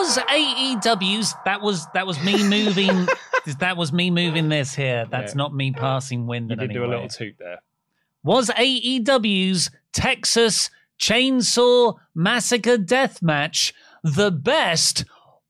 [0.00, 3.06] Was AEW's that was that was me moving
[3.58, 5.06] that was me moving this here.
[5.10, 5.36] That's Yeah.
[5.38, 7.58] not me passing wind You in did any do a little toot there.
[8.22, 15.04] Was AEW's Texas Chainsaw Massacre Death Match the best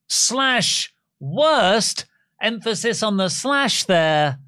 [0.08, 2.06] slash worst?
[2.42, 4.38] Emphasis on the slash there.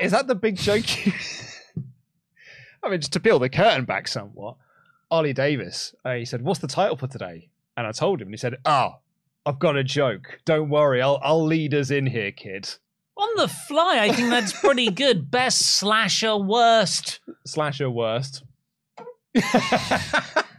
[0.00, 0.84] Is that the big joke?
[2.82, 4.56] I mean, just to peel the curtain back somewhat,
[5.10, 8.34] Oli Davis, uh, he said, "What's the title for today?" And I told him, and
[8.34, 8.96] he said, "Oh,
[9.46, 10.40] I've got a joke.
[10.44, 12.68] Don't worry, I'll I'll lead us in here, kid."
[13.16, 15.30] On the fly, I think that's pretty good.
[15.30, 17.20] Best slasher worst.
[17.46, 18.42] Slasher worst.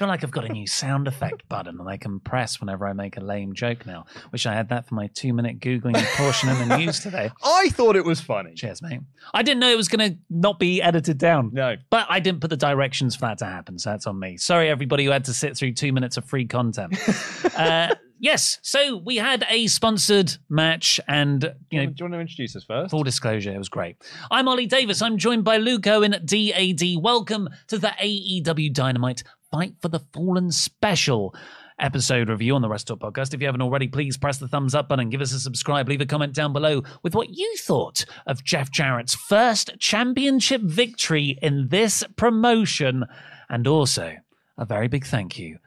[0.00, 2.86] I feel like I've got a new sound effect button that I can press whenever
[2.86, 4.06] I make a lame joke now.
[4.32, 7.30] Wish I had that for my two minute Googling portion of the news today.
[7.44, 8.54] I thought it was funny.
[8.54, 9.00] Cheers, mate.
[9.34, 11.50] I didn't know it was going to not be edited down.
[11.52, 11.76] No.
[11.90, 14.38] But I didn't put the directions for that to happen, so that's on me.
[14.38, 16.96] Sorry, everybody who had to sit through two minutes of free content.
[17.54, 22.20] uh, yes, so we had a sponsored match, and you know, do you want to
[22.20, 22.90] introduce us first?
[22.90, 23.96] Full disclosure, it was great.
[24.30, 25.02] I'm Oli Davis.
[25.02, 26.82] I'm joined by Luke Owen DAD.
[27.02, 31.34] Welcome to the AEW Dynamite Fight for the Fallen special
[31.80, 33.34] episode review on the WrestleTalk podcast.
[33.34, 36.00] If you haven't already, please press the thumbs up button, give us a subscribe, leave
[36.00, 41.68] a comment down below with what you thought of Jeff Jarrett's first championship victory in
[41.68, 43.06] this promotion.
[43.48, 44.14] And also,
[44.56, 45.58] a very big thank you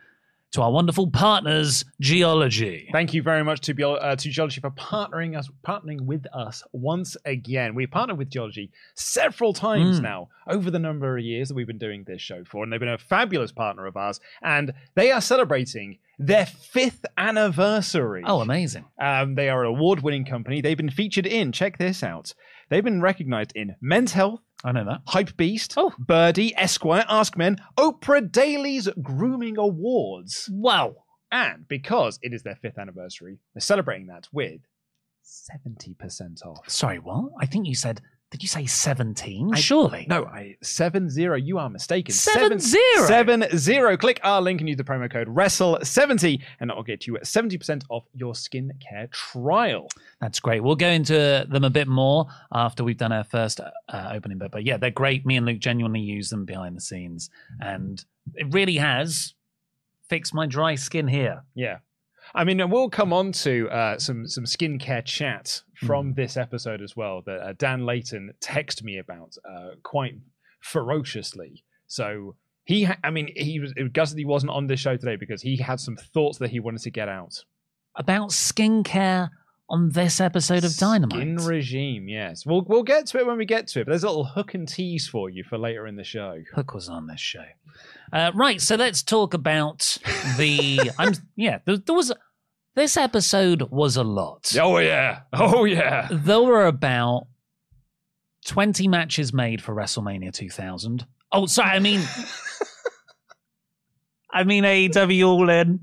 [0.53, 2.87] to our wonderful partners, Geologie.
[2.91, 6.63] Thank you very much to Bio- uh, to Geologie for partnering us, partnering with us
[6.71, 7.73] once again.
[7.75, 10.03] We've partnered with Geologie several times Mm.
[10.03, 12.79] now over the number of years that we've been doing this show for, and they've
[12.79, 14.19] been a fabulous partner of ours.
[14.43, 18.23] And they are celebrating their fifth anniversary.
[18.25, 18.85] Oh, amazing!
[19.01, 20.61] Um, they are an award-winning company.
[20.61, 21.51] They've been featured in.
[21.51, 22.33] Check this out.
[22.69, 24.39] They've been recognized in Men's Health.
[24.63, 25.01] I know that.
[25.07, 25.93] Hype Beast, Oh.
[25.99, 30.49] Birdie, Esquire, Ask Men, Oprah Daily's Grooming Awards.
[30.51, 30.95] Wow.
[31.31, 34.61] And because it is their fifth anniversary, we're celebrating that with
[35.25, 36.69] 70% off.
[36.69, 37.31] Sorry, what?
[37.39, 38.01] I think you said.
[38.33, 39.51] Did you say seventeen?
[39.53, 40.07] I- Surely.
[40.09, 41.35] No, I seven zero.
[41.37, 42.15] You are mistaken.
[42.15, 43.05] Seven zero?
[43.05, 43.95] Seven zero.
[43.95, 47.83] Click our link and use the promo code Wrestle70, and that will get you 70%
[47.89, 49.87] off your skincare trial.
[50.19, 50.63] That's great.
[50.63, 54.49] We'll go into them a bit more after we've done our first uh, opening bit.
[54.49, 55.27] But yeah, they're great.
[55.27, 57.29] Me and Luke genuinely use them behind the scenes,
[57.61, 59.35] and it really has
[60.09, 61.43] fixed my dry skin here.
[61.53, 61.77] Yeah.
[62.33, 66.95] I mean, we'll come on to uh, some some skincare chat from this episode as
[66.95, 70.15] well that uh, Dan Layton texted me about uh, quite
[70.61, 71.63] ferociously.
[71.87, 72.35] So
[72.65, 75.15] he, ha- I mean, he was it was gutted he wasn't on this show today
[75.15, 77.43] because he had some thoughts that he wanted to get out.
[77.95, 79.29] About skincare
[79.69, 81.19] on this episode of Dynamite.
[81.19, 82.45] Skin regime, yes.
[82.45, 83.85] We'll we'll get to it when we get to it.
[83.85, 86.41] But there's a little hook and tease for you for later in the show.
[86.53, 87.45] Hook was on this show.
[88.11, 89.97] Uh, right, so let's talk about
[90.37, 90.91] the.
[90.97, 91.59] I'm yeah.
[91.65, 92.13] There, there was
[92.75, 94.55] this episode was a lot.
[94.59, 96.07] Oh yeah, oh yeah.
[96.11, 97.27] There were about
[98.45, 101.05] twenty matches made for WrestleMania 2000.
[101.31, 102.01] Oh, sorry, I mean,
[104.31, 105.79] I mean AEW All In.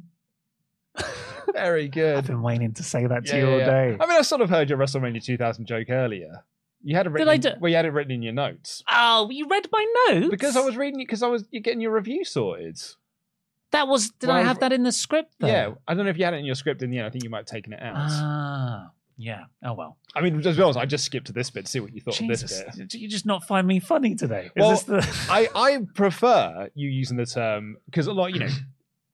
[1.52, 2.16] Very good.
[2.16, 3.96] I've been waiting to say that to Yeah, you all yeah, day.
[4.00, 6.44] I mean, I sort of heard your WrestleMania 2000 joke earlier.
[6.82, 7.28] You had it written.
[7.28, 7.50] I in- do?
[7.60, 10.60] Well, you had it written in your notes Oh, you read my notes because I
[10.60, 12.80] was reading it because I was you're getting your review sorted.
[13.72, 14.10] That was.
[14.10, 15.34] Did I have that in the script?
[15.38, 15.46] Though?
[15.46, 17.06] Yeah, I don't know if you had it in your script in the end.
[17.06, 17.94] I think you might have taken it out.
[17.96, 19.44] Ah, yeah.
[19.64, 19.96] Oh well.
[20.14, 22.00] I mean, to be honest, I just skipped to this bit to see what you
[22.00, 22.88] thought of this bit.
[22.88, 24.46] do you just not find me funny today?
[24.46, 25.26] Is Well, this the...
[25.30, 28.48] I, I prefer you using the term because a lot, you know,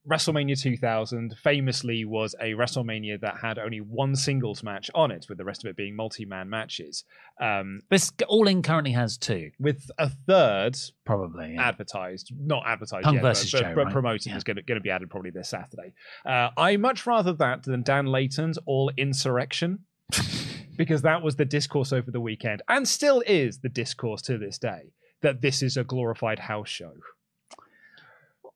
[0.09, 5.39] WrestleMania 2000 famously was a WrestleMania that had only one singles match on it, with
[5.39, 7.05] the rest of it being multi-man matches,
[7.41, 11.55] um, this All In currently has two, with a third probably.
[11.55, 11.69] yeah.
[11.69, 13.93] advertised, not advertised Punk yet, versus but, Joe, but right?
[13.93, 14.37] promoted Yeah.
[14.37, 15.93] is going to be added probably this Saturday.
[16.25, 19.81] Uh, I much rather that than Dan Layton's All Insurrection.
[20.77, 24.59] because that was the discourse over the weekend and still is the discourse to this
[24.59, 24.93] day
[25.23, 26.93] that this is a glorified house show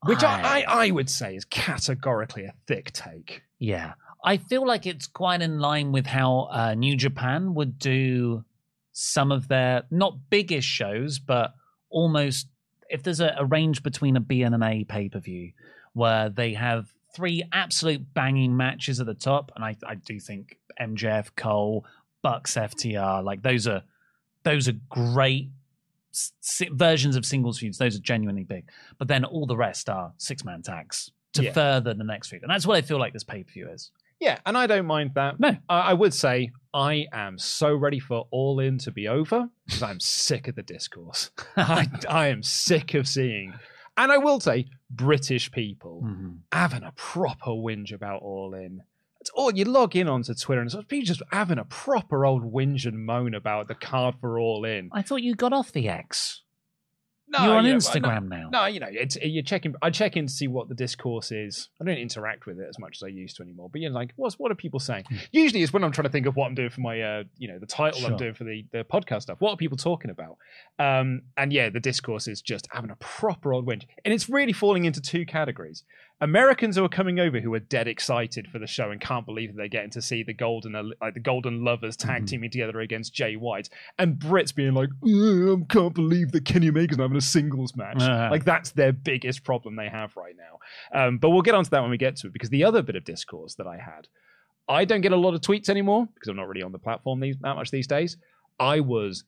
[0.06, 3.42] which I, I, I would say is categorically a thick take.
[3.58, 3.94] Yeah.
[4.24, 8.44] I feel like it's quite in line with how uh, New Japan would do
[8.92, 11.54] some of their not biggest shows, but
[11.88, 12.48] almost
[12.88, 15.52] if there's a, a range between a B and an A pay per view
[15.92, 20.58] where they have three absolute banging matches at the top, and I, I do think
[20.80, 21.84] MJF, Cole,
[22.22, 23.82] Bucks, FTR, like those are
[24.42, 25.50] those are great
[26.12, 27.78] s- versions of singles feuds.
[27.78, 28.68] Those are genuinely big,
[28.98, 31.52] but then all the rest are six man tags to Yeah.
[31.52, 33.90] further the next feud, and that's what I feel like this pay per view is.
[34.20, 35.40] Yeah, and I don't mind that.
[35.40, 35.56] No.
[35.68, 39.82] I, I would say I am so ready for All In to be over because
[39.82, 41.30] I'm sick of the discourse.
[41.56, 43.54] I, I am sick of seeing,
[43.96, 46.38] and I will say, British people Mhm.
[46.52, 48.82] having a proper whinge about All In.
[49.20, 52.42] It's all you log in onto Twitter and it's people just having a proper old
[52.42, 54.88] whinge and moan about the card for All In.
[54.92, 56.42] I thought you got off the X.
[57.30, 58.48] No, You're on you know, Instagram no, now.
[58.50, 59.76] No, you know, it's you're checking.
[59.80, 61.68] I check in to see what the discourse is.
[61.80, 63.68] I don't interact with it as much as I used to anymore.
[63.70, 65.04] But you know, like, what's what are people saying?
[65.30, 67.46] Usually, it's when I'm trying to think of what I'm doing for my, uh, you
[67.46, 69.40] know, the title I'm doing for the the podcast stuff.
[69.40, 70.38] What are people talking about?
[70.80, 74.52] Um, and yeah, the discourse is just having a proper old whinge, and it's really
[74.52, 75.84] falling into two categories.
[76.22, 79.50] Americans who are coming over who are dead excited for the show and can't believe
[79.50, 82.26] that they're getting to see the golden like the golden lovers tag Mhm.
[82.28, 83.68] teaming together against Jay White,
[83.98, 88.02] and Brits being like, I can't believe that Kenny Omega's not having a singles match.
[88.02, 88.28] Uh.
[88.30, 90.58] Like that's their biggest problem they have right now.
[91.06, 92.96] Um, but we'll get onto that when we get to it because the other bit
[92.96, 94.08] of discourse that I had,
[94.68, 97.20] I don't get a lot of tweets anymore because I'm not really on the platform
[97.20, 98.18] these, that much these days.
[98.58, 99.24] I was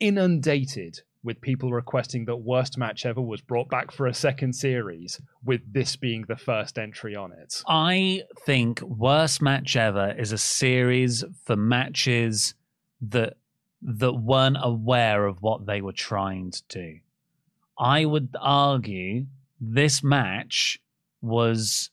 [0.00, 5.20] inundated with people requesting that worst match ever was brought back for a second series,
[5.44, 7.62] with this being the first entry on it.
[7.66, 12.54] I think worst match ever is a series for matches
[13.00, 13.34] that
[13.82, 16.98] that weren't aware of what they were trying to do.
[17.78, 19.26] I would argue
[19.60, 20.80] this match
[21.20, 21.90] was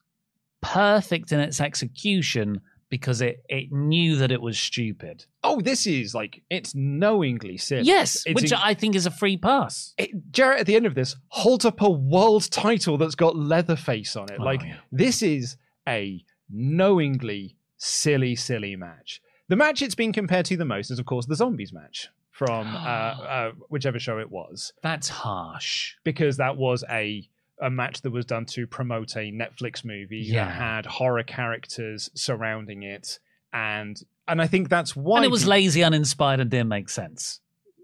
[0.62, 2.62] perfect in its execution
[2.96, 5.26] because it it knew that it was stupid.
[5.44, 7.82] Oh, this is like it's knowingly silly.
[7.86, 9.96] Yes, It's which in- I think is a free pass.
[9.98, 14.16] it, Jarrett at the end of this holds up a world title that's got Leatherface
[14.16, 14.38] on it.
[14.40, 14.76] Oh, like yeah.
[14.92, 15.58] this is
[15.90, 19.22] a knowingly silly, silly match.
[19.50, 22.68] The match it's been compared to the most is, of course, the zombies match from
[22.76, 25.96] uh, uh, whichever show it was, That's harsh.
[26.04, 27.28] because that was a
[27.62, 30.46] a match that was done to promote a Netflix movie Yeah.
[30.46, 33.20] that had horror characters surrounding it,
[33.54, 33.98] and
[34.28, 37.40] and I think that's why and it was lazy, uninspired, and didn't make sense.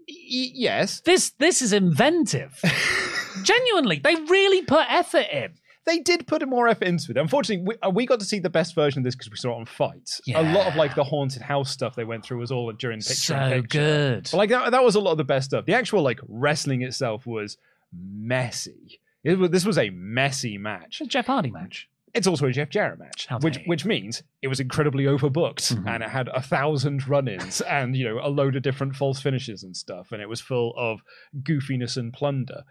[0.08, 2.60] Y- yes, This this is inventive.
[3.42, 5.54] Genuinely, they really put effort in.
[5.86, 7.16] they did put more effort into it.
[7.16, 9.52] Unfortunately, we, uh, we got to see the best version of this because we saw
[9.52, 10.10] it on Fight.
[10.34, 13.14] A lot of like the haunted house stuff they went through was all during picture
[13.14, 13.78] so picture.
[13.78, 14.28] good.
[14.30, 15.64] But like that, that was a lot of the best stuff.
[15.64, 17.56] The actual like wrestling itself was
[17.92, 18.99] messy.
[19.24, 20.98] It was, this was a messy match.
[21.00, 21.88] It's a Jeff Hardy match.
[22.12, 25.86] It's also a Jeff Jarrett match, How which which means it was incredibly overbooked Mhm.
[25.86, 29.62] and it had a thousand run-ins and you know a load of different false finishes
[29.62, 31.00] and stuff, and it was full of
[31.42, 32.64] goofiness and plunder.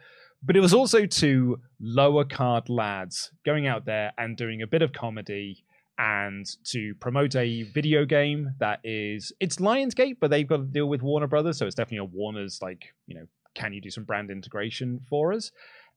[0.44, 4.82] But it was also two lower card lads going out there and doing a bit
[4.82, 5.64] of comedy
[5.98, 10.88] and to promote a video game that is it's Lionsgate, but they've got to deal
[10.90, 14.04] with Warner Brothers, so it's definitely a Warner's like you know can you do some
[14.04, 15.52] brand integration for us?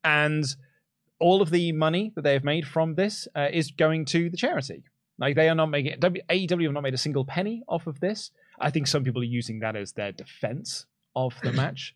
[0.04, 0.44] And
[1.18, 4.36] all of the money that they have made from this uh, is going to the
[4.36, 4.82] charity.
[5.18, 8.00] Like they are not making W- AEW have not made a single penny off of
[8.00, 8.30] this.
[8.60, 11.94] I think some people are using that as their defense of the match.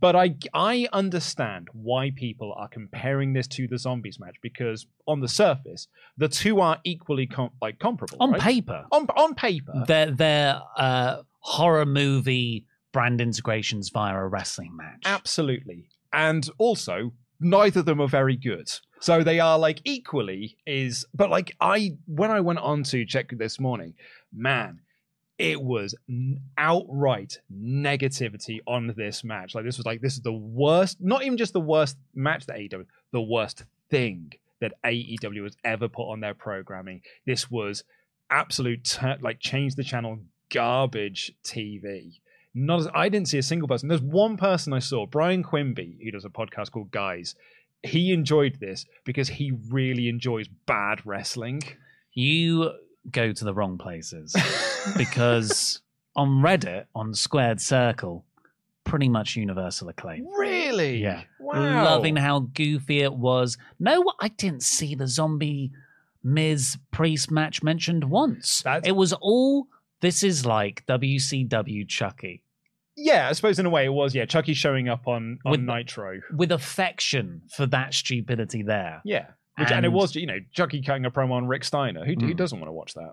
[0.00, 5.20] But I I understand why people are comparing this to the zombies match because on
[5.20, 5.86] the surface
[6.18, 8.40] the two are equally com- like comparable On right?
[8.40, 15.02] paper, On on paper, they're, they're uh, horror movie brand integrations via a wrestling match.
[15.04, 18.70] absolutely, and also neither of them are very good.
[19.00, 23.30] So they are like equally is, but like I when I went on to check
[23.36, 23.94] this morning,
[24.32, 24.80] man,
[25.38, 25.94] it was
[26.56, 29.54] outright negativity on this match.
[29.54, 32.56] Like this was like this is the worst, not even just the worst match that
[32.56, 37.02] AEW, the worst thing that AEW has ever put on their programming.
[37.26, 37.84] This was
[38.30, 42.20] absolute tur- like change the channel garbage TV.
[42.58, 43.88] Not as, I didn't see a single person.
[43.88, 47.34] There's one person I saw, Brian Quimby, who does a podcast called Guys.
[47.82, 51.62] He enjoyed this because he really enjoys bad wrestling.
[52.14, 52.72] You
[53.10, 54.34] go to the wrong places
[54.96, 55.80] because
[56.16, 58.24] on Reddit, on Squared Circle,
[58.84, 60.26] pretty much universal acclaim.
[60.38, 60.96] really?
[61.02, 61.24] Yeah.
[61.38, 61.84] Wow.
[61.84, 63.58] Loving how goofy it was.
[63.78, 65.70] No, I didn't see the zombie
[66.24, 68.62] Miz Priest match mentioned once.
[68.62, 69.68] That's- It was all
[70.00, 72.42] this is like WCW Chucky
[72.96, 74.14] Yeah, I suppose in a way it was.
[74.14, 76.20] Yeah, Chucky showing up on on With- Nitro.
[76.32, 79.02] with affection for that stupidity there.
[79.04, 79.26] Yeah,
[79.58, 82.04] which and, it was you know Chucky cutting a promo on Rick Steiner.
[82.04, 82.36] Who who Mm.
[82.36, 83.12] doesn't want to watch that?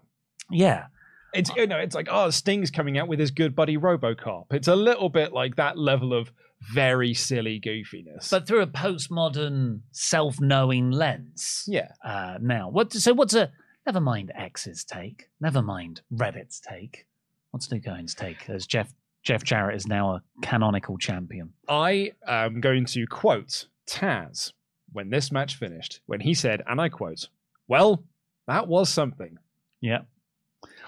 [0.49, 0.85] Yeah.
[1.33, 4.45] It's you know it's like oh Sting's coming out with his good buddy RoboCop.
[4.51, 6.31] It's a little bit like that level of
[6.73, 8.29] very silly goofiness.
[8.29, 11.65] But through a postmodern self-knowing lens.
[11.67, 12.69] yeah, uh, now.
[12.69, 12.93] What?
[12.93, 13.51] So what's a?
[13.85, 15.27] Never mind X's take.
[15.41, 17.05] Never mind Reddit's take.
[17.51, 18.49] What's Luke Owen's take?
[18.49, 21.53] As Jeff Jeff Jarrett is now a canonical champion.
[21.67, 24.51] I am going to quote Taz
[24.91, 27.29] when this match finished when he said, and I quote,
[27.67, 28.03] "Well,
[28.47, 29.37] that was something."
[29.81, 30.01] Yeah.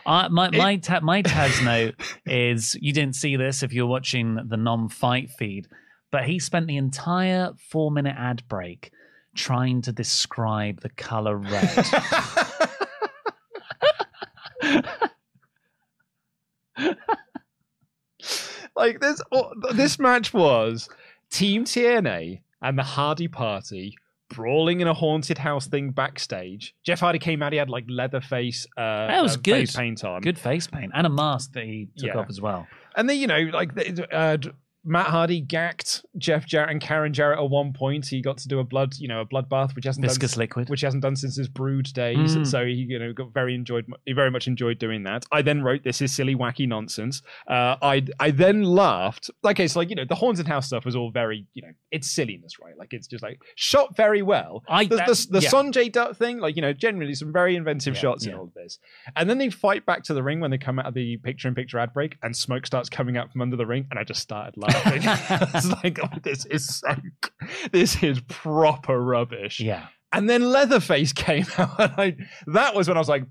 [0.06, 4.40] Uh, my my ta- my Taz note is you didn't see this if you're watching
[4.48, 5.68] the non-fight feed,
[6.12, 8.92] but he spent the entire four minute ad break
[9.36, 11.86] trying to describe the color red.
[18.76, 20.90] like this oh, this match was
[21.32, 23.96] Team TNA and the Hardy Party
[24.30, 26.74] brawling in a haunted house thing backstage.
[26.84, 29.54] Jeff Hardy came out, he had like leather face uh That was uh, good.
[29.54, 30.22] face paint on.
[30.22, 32.18] Good face paint and a mask that he took Yeah.
[32.18, 32.68] off as well.
[32.98, 33.72] And then, you know, like
[34.12, 34.38] uh,
[34.86, 38.06] Matt Hardy gacked Jeff Jarrett and Karen Jarrett at one point.
[38.08, 40.70] He got to do a blood, you know, a bloodbath, which hasn't Viscous done, liquid.
[40.70, 42.36] which he hasn't done since his Brood days.
[42.36, 42.46] Mm.
[42.48, 43.86] So he, you know, got very enjoyed.
[44.06, 45.26] He very much enjoyed doing that.
[45.32, 49.30] I then wrote, "This is silly, wacky nonsense." Uh, I I then laughed.
[49.46, 52.10] Okay, so like you know, the haunted house stuff was all very, you know, it's
[52.12, 52.78] silliness, right?
[52.78, 54.64] Like it's just like shot very well.
[54.68, 55.50] I The, that- the, the yeah.
[55.50, 58.54] Sanjay Dutt thing, like you know, generally some very inventive Yeah, shots in all of
[58.54, 58.78] this.
[59.16, 61.80] And then they fight back to the ring when they come out of the picture-in-picture
[61.80, 64.56] ad break, and smoke starts coming out from under the ring, and I just started
[64.58, 64.75] laughing.
[65.54, 66.96] it's like, oh, this is so,
[67.72, 69.60] this is proper rubbish.
[69.60, 69.88] Yeah.
[70.14, 72.18] And then Leatherface came out, and I,
[72.48, 73.26] that was when I was like,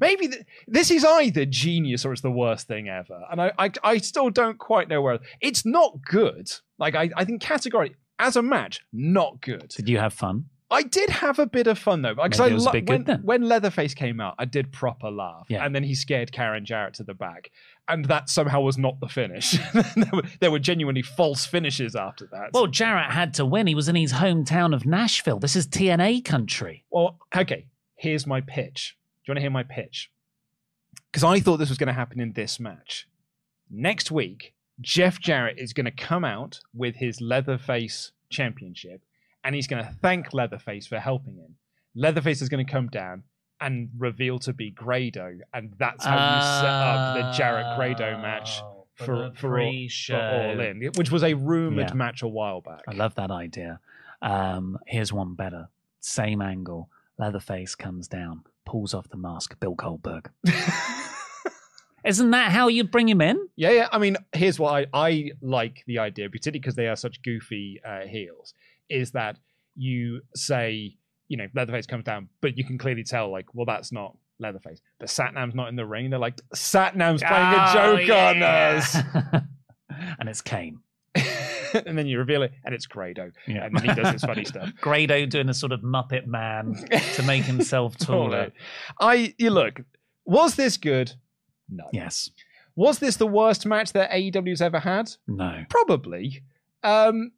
[0.00, 3.20] maybe th- this is either genius or it's the worst thing ever.
[3.30, 5.18] And I, I, I still don't quite know where.
[5.40, 6.50] It's not good.
[6.78, 9.68] Like I, I think categorically as a match, not good.
[9.68, 10.46] Did you have fun?
[10.70, 13.42] I did have a bit of fun though, because Maybe I lo- when, good when
[13.48, 15.64] Leatherface came out, I did proper laugh, Yeah.
[15.64, 17.50] and then he scared Karen Jarrett to the back,
[17.88, 19.52] and that somehow was not the finish.
[19.72, 22.50] there, were, there were genuinely false finishes after that.
[22.52, 23.66] Well, Jarrett had to win.
[23.66, 25.38] He was in his hometown of Nashville.
[25.38, 26.84] This is TNA country.
[26.90, 28.96] Well, okay, here's my pitch.
[29.24, 30.10] Do you want to hear my pitch?
[31.10, 33.08] Because I thought this was going to happen in this match.
[33.70, 39.00] Next week, Jeff Jarrett is going to come out with his Leatherface championship
[39.48, 41.54] and he's going to thank Leatherface for helping him.
[41.94, 43.22] Leatherface is going to come down
[43.62, 48.60] and reveal to be Grado, and that's how you set up the Jarrett Grado match
[48.62, 50.16] Oh, for, for, all, for.
[50.16, 51.94] All In, which was a rumored Yeah.
[51.94, 52.82] match a while back.
[52.86, 53.80] I love that idea.
[54.20, 55.68] Um, here's one better.
[56.00, 56.90] Same angle.
[57.18, 59.58] Leatherface comes down, pulls off the mask.
[59.60, 60.30] Bill Goldberg.
[62.04, 63.48] Isn't that how you bring him in?
[63.56, 63.88] Yeah, yeah.
[63.90, 67.80] I mean, here's why I, I like the idea, particularly because they are such goofy
[67.84, 68.54] uh, heels,
[68.88, 69.38] is that
[69.76, 70.96] you say,
[71.28, 74.80] you know, Leatherface comes down, but you can clearly tell, like, well, that's not Leatherface.
[74.98, 76.10] But Satnam's not in the ring.
[76.10, 78.94] They're like, Satnam's playing a joke on us.
[78.94, 79.42] us.
[80.18, 80.80] and it's Kane.
[81.86, 83.30] and then you reveal it, and it's Grado.
[83.46, 83.64] Yeah.
[83.64, 84.70] And then he does this funny stuff.
[84.80, 86.74] Grado doing a sort of Muppet Man
[87.14, 88.52] to make himself taller.
[89.00, 89.80] I, you look,
[90.24, 91.12] was this good?
[91.68, 91.84] No.
[91.92, 92.30] Yes.
[92.76, 95.10] Was this the worst match that AEW's ever had?
[95.26, 95.64] No.
[95.68, 96.42] Probably.
[96.82, 97.32] Um,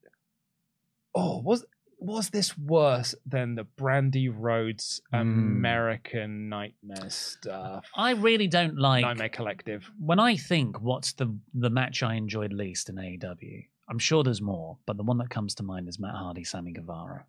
[1.15, 1.65] oh, was
[2.03, 5.17] was this worse than the Brandi Rhodes Hmm.
[5.19, 7.85] American Nightmare stuff?
[7.95, 9.91] I really don't like Nightmare Collective.
[9.99, 13.67] when I think what's the the match I enjoyed least in AEW.
[13.89, 16.73] I'm sure there's more, but the one that comes to mind is Matt Hardy, Sammy
[16.73, 17.27] Guevara.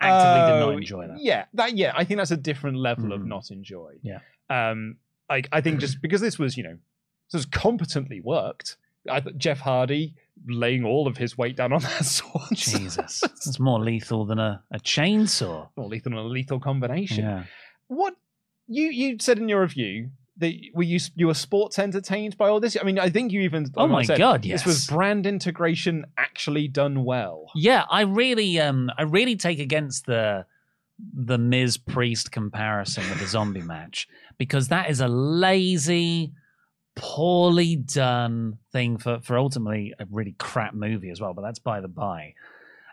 [0.00, 1.20] Actively did Oh, not enjoy that.
[1.20, 3.26] Yeah, that yeah, I think that's a different level of Mhm.
[3.26, 3.98] not enjoy.
[4.02, 4.20] Yeah.
[4.48, 4.96] Um,
[5.28, 6.78] like I think just because this was, you know,
[7.30, 8.76] this was competently worked.
[9.08, 10.14] I thought Jeff Hardy
[10.46, 12.54] laying all of his weight down on that sword.
[12.54, 15.68] Jesus, it's more lethal than a, a chainsaw.
[15.76, 17.24] More lethal than a lethal combination.
[17.24, 17.44] Yeah.
[17.88, 18.14] What
[18.66, 22.60] you you said in your review that were you you were sports entertained by all
[22.60, 22.76] this?
[22.80, 26.68] I mean, I think you even Oh my said, God, this was brand integration actually
[26.68, 27.46] done well.
[27.54, 30.46] Yeah, I really um I really take against the
[31.14, 36.32] the Miz Priest comparison with the zombie match because that is a lazy,
[37.00, 41.80] poorly done thing for for ultimately a really crap movie as well, but that's by
[41.80, 42.34] the by.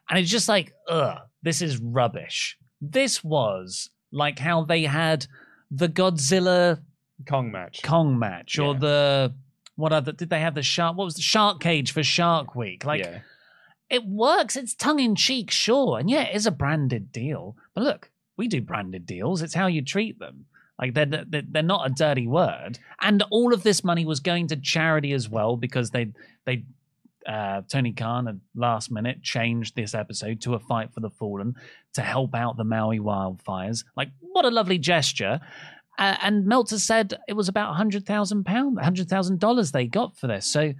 [0.10, 2.58] And it's just like, ugh, this is rubbish.
[2.80, 5.28] This was like how they had
[5.70, 6.80] the Godzilla
[7.28, 7.84] Kong match.
[7.84, 9.34] Kong match or the
[9.76, 12.86] what other did they have the shark what was the shark cage for Shark Week?
[12.86, 13.20] Like yeah.
[13.90, 14.56] it works.
[14.56, 17.58] It's tongue in cheek, sure, and yeah, it is a branded deal.
[17.74, 19.42] But look, we do branded deals.
[19.42, 20.46] It's how you treat them.
[20.80, 22.80] Like they're they're, not a dirty word.
[23.02, 26.12] And all of this money was going to charity as well because they
[26.46, 26.66] they
[27.28, 31.56] uh, Tony Khan at last minute changed this episode to a fight for the fallen
[31.94, 33.84] to help out the Maui wildfires.
[33.96, 35.40] Like what a lovely gesture.
[35.98, 40.16] Uh, and Meltzer said it was about hundred thousand pound, hundred thousand dollars they got
[40.16, 40.46] for this.
[40.46, 40.74] So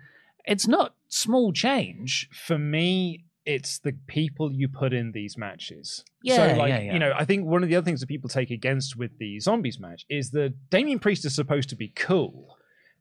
[0.46, 2.30] it's not small change.
[2.32, 6.04] For me, it's the people you put in these matches.
[6.22, 6.94] Yeah, so like yeah, yeah.
[6.94, 9.40] you know, I think one of the other things that people take against with the
[9.40, 12.58] zombies match is that Damien Priest is supposed to be cool.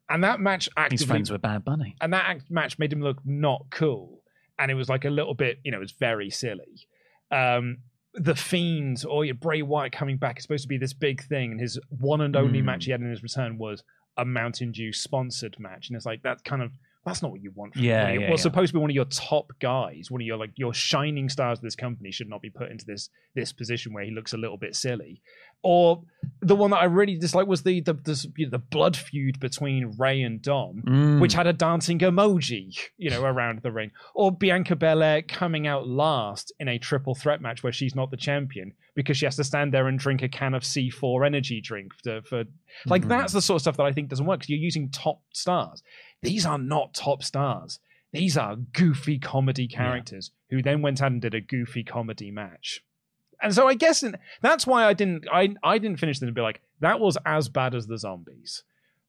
[0.08, 1.96] And that match actively He's friends with Bad Bunny.
[2.00, 4.22] and that act- match made him look not cool
[4.58, 6.86] and it was like a little bit you know it was very silly
[7.32, 7.78] um
[8.14, 11.50] the fiend or your bray wyatt coming back is supposed to be this big thing
[11.50, 12.64] and his one and only Mm.
[12.66, 13.82] match he had in his return was
[14.16, 16.70] a mountain dew sponsored match and it's like that kind of
[17.06, 18.50] that's not what you want from Yeah, yeah, what's yeah.
[18.50, 21.58] supposed to be one of your top guys one of your like your shining stars
[21.60, 24.36] of this company should not be put into this this position where he looks a
[24.36, 25.22] little bit silly
[25.62, 26.02] or
[26.42, 29.40] the one that i really disliked was the the the, you know, the blood feud
[29.40, 31.20] between ray and dom Mm.
[31.20, 33.90] which had a dancing emoji, you know, around the ring.
[34.14, 38.16] Or Bianca Belair coming out last in a triple threat match where she's not the
[38.16, 41.92] champion because she has to stand there and drink a can of C4 energy drink
[42.04, 42.44] to, for
[42.86, 43.08] like Mhm.
[43.08, 45.82] that's the sort of stuff that I think doesn't work because you're using top stars.
[46.22, 47.78] These are not top stars.
[48.12, 52.82] These are goofy comedy characters who then went out and did a goofy comedy match.
[53.42, 56.34] And so I guess in, that's why I didn't I I didn't finish this and
[56.34, 58.62] be like that was as bad as the zombies.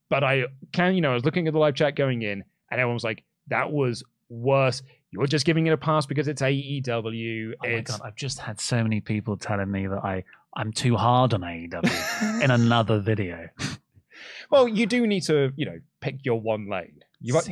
[0.10, 2.82] But I can you know I was looking at the live chat going in and
[2.82, 4.82] everyone was like that was worse.
[5.12, 7.54] You're just giving it a pass because it's AEW.
[7.54, 10.74] Oh my it's god, I've just had so many people telling me that I I'm
[10.74, 13.48] too hard on AEW in another video.
[14.50, 17.00] well, you do need to you know pick your one lane.
[17.22, 17.48] You've got,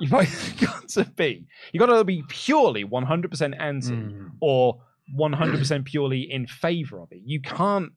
[0.00, 4.30] you've got to be you got to be purely 100% anti Mm.
[4.40, 4.80] or
[5.18, 7.20] 100% purely in favor of it.
[7.24, 7.92] You can't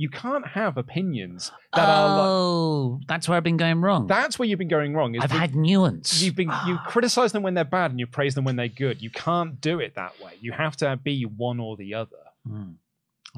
[0.00, 4.06] you can't have opinions that are like, oh, that's where I've been going wrong.
[4.06, 5.16] that's where you've been going wrong.
[5.16, 6.22] Is I've had nuance.
[6.22, 9.02] you've been you criticize them when they're bad and you praise them when they're good.
[9.02, 10.32] You can't do it that way.
[10.40, 12.16] You have to be one or the other.
[12.46, 12.72] Hmm.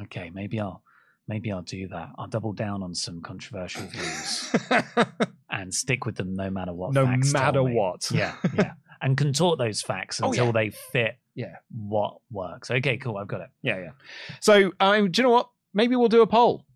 [0.02, 0.82] Okay, maybe I'll
[1.30, 2.10] maybe I'll do that.
[2.18, 4.52] I'll double down on some controversial views
[5.50, 6.92] and stick with them no matter what.
[6.92, 8.10] no matter what.
[8.10, 10.52] Yeah, yeah, and contort those facts Oh, until yeah.
[10.52, 11.54] they fit Yeah.
[11.70, 12.70] what works.
[12.70, 13.16] Okay, cool.
[13.16, 13.48] I've got it.
[13.62, 13.90] Yeah, yeah.
[14.40, 15.48] So, um, do you know what?
[15.72, 16.66] Maybe we'll do a poll.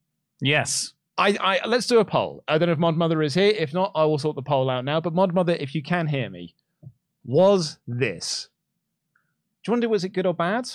[0.40, 0.92] Yes.
[1.18, 2.42] I, I let's do a poll.
[2.48, 3.52] I don't know if Mod Mother is here.
[3.56, 5.00] If not, I will sort the poll out now.
[5.00, 6.54] But Mod Mother, if you can hear me,
[7.24, 8.48] was this?
[9.64, 10.68] Do you wonder was it good or bad?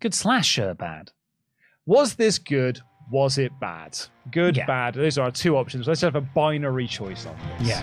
[0.00, 1.10] Good slasher, bad.
[1.86, 2.80] Was this good?
[3.10, 3.98] Was it bad?
[4.30, 4.66] Good, Yeah.
[4.66, 4.94] bad.
[4.94, 5.88] Those are our two options.
[5.88, 7.68] Let's have a binary choice on this.
[7.68, 7.82] Yeah.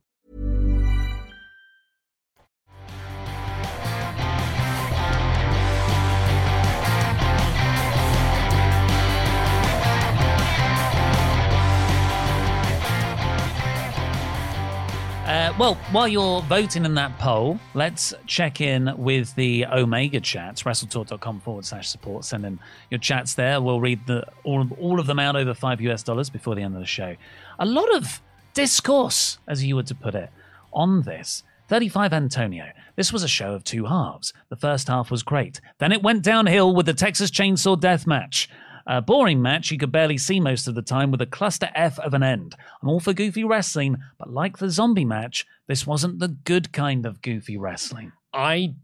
[15.31, 20.63] Uh, well, while you're voting in that poll, let's check in with the Omega chats,
[20.63, 22.25] wrestletalk.com forward slash support.
[22.25, 23.61] Send in your chats there.
[23.61, 26.75] We'll read the, all, all of them out over five US dollars before the end
[26.75, 27.15] of the show.
[27.59, 28.21] A lot of
[28.53, 30.29] discourse, as you were to put it,
[30.73, 31.43] on this.
[31.69, 32.65] 35 Antonio.
[32.97, 34.33] This was a show of two halves.
[34.49, 35.61] The first half was great.
[35.77, 38.49] Then it went downhill with the Texas Chainsaw Death Match.
[38.87, 41.99] A boring match you could barely see most of the time with a cluster F
[41.99, 42.55] of an end.
[42.81, 47.05] I'm all for goofy wrestling, but like the zombie match, this wasn't the good kind
[47.05, 48.11] of goofy wrestling.
[48.33, 48.75] I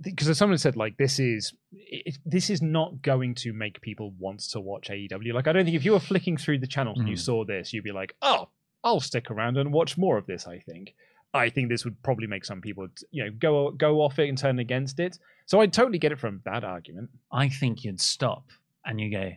[0.00, 4.40] because someone said like this is it, this is not going to make people want
[4.40, 5.32] to watch AEW.
[5.34, 7.20] Like I don't think if you were flicking through the channels and you Mm.
[7.20, 8.48] saw this, you'd be like, oh,
[8.84, 10.46] I'll stick around and watch more of this.
[10.46, 10.94] I think.
[11.34, 14.36] I think this would probably make some people, you know, go go off it and
[14.36, 15.18] turn against it.
[15.46, 17.10] So I totally get it from that argument.
[17.32, 18.44] I think you'd stop
[18.84, 19.30] and you go,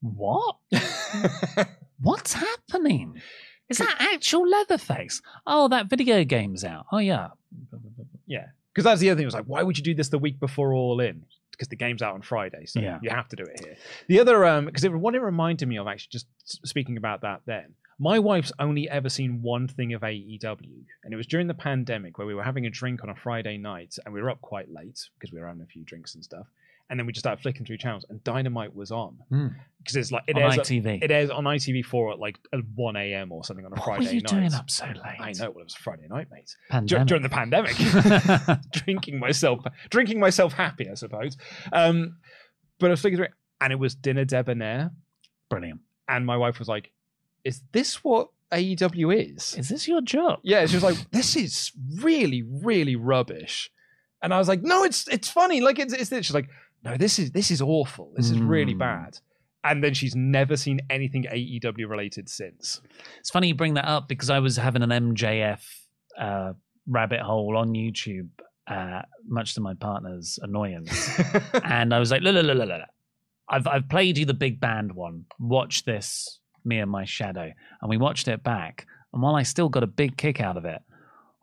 [0.00, 0.56] What?
[2.00, 3.20] What's happening?
[3.68, 5.20] Is that actual Leatherface?
[5.46, 6.86] Oh, that video game's out.
[6.90, 7.28] Oh, yeah.
[8.26, 9.24] Yeah, because that's the other thing.
[9.24, 11.24] It was like, why would you do this the week before All In?
[11.52, 12.98] Because the game's out on Friday, so Yeah.
[13.02, 13.76] you have to do it here.
[14.08, 16.26] The other, um, because it, what it reminded me of, actually, just
[16.66, 21.16] speaking about that, then my wife's only ever seen one thing of AEW, and it
[21.16, 24.12] was during the pandemic where we were having a drink on a Friday night, and
[24.14, 26.46] we were up quite late because we were having a few drinks and stuff.
[26.88, 29.46] And then we just started flicking through channels, and Dynamite was on Hmm.
[29.78, 31.04] because it's like it On airs ITV.
[31.04, 33.30] it airs on ITV4 at like at one a.m.
[33.30, 34.26] or something on a What Friday were you night.
[34.30, 35.20] doing up so late?
[35.20, 35.50] I know.
[35.50, 36.52] Well, it was Friday night, mate.
[36.86, 37.06] Dur- Pandemic.
[37.06, 37.76] during the pandemic,
[38.72, 39.60] drinking myself,
[39.90, 41.36] drinking myself happy, I suppose.
[41.72, 42.16] Um,
[42.80, 44.90] but I was thinking, through it, and it was dinner debonair,
[45.48, 45.80] Brilliant.
[46.08, 46.90] and my wife was like,
[47.44, 50.40] "Is this what AEW is?" Is this your job?
[50.42, 53.70] yeah, she was like, "This is really, really rubbish,"
[54.22, 55.60] and I was like, "No, it's it's funny.
[55.60, 56.48] Like it's it's." this." She's like,
[56.84, 58.12] "No, this is this is awful.
[58.16, 58.78] This is really Mm.
[58.78, 59.18] bad."
[59.62, 62.80] And then she's never seen anything AEW related since.
[63.18, 65.60] It's funny you bring that up because I was having an MJF
[66.18, 66.54] uh,
[66.86, 68.30] rabbit hole on YouTube,
[68.66, 71.20] uh, much to my partner's annoyance.
[71.62, 72.64] and I was like, la, la, la, la.
[72.64, 72.84] la.
[73.50, 75.26] I've I've played you the big band one.
[75.38, 78.86] Watch this, me and my shadow, and we watched it back.
[79.12, 80.82] And while I still got a big kick out of it,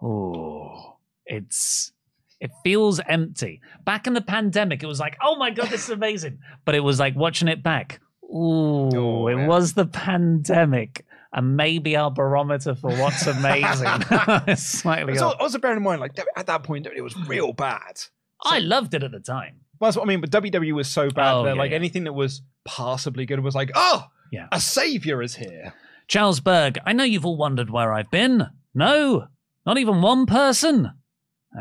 [0.01, 1.91] oh, it's
[2.39, 3.61] it feels empty.
[3.83, 6.39] Back in the pandemic, it was like, oh my god, this is amazing.
[6.65, 7.99] But it was like watching it back.
[8.23, 11.03] Ooh, Oh, it was the pandemic.
[11.33, 13.87] And maybe our barometer for what's amazing
[14.47, 15.35] is slightly so off.
[15.39, 18.01] also bearing in mind, like at that point, it was real bad.
[18.43, 19.61] I loved it at the time.
[19.79, 20.21] Well, that's what I mean.
[20.21, 21.77] But WWE was so bad Oh, that yeah, like yeah.
[21.77, 24.47] anything that was passably good was like, oh, Yeah.
[24.51, 25.73] a savior is here.
[26.07, 28.47] Charles Berg, I know you've all wondered where I've been.
[28.73, 29.27] No,
[29.65, 30.91] not even one person.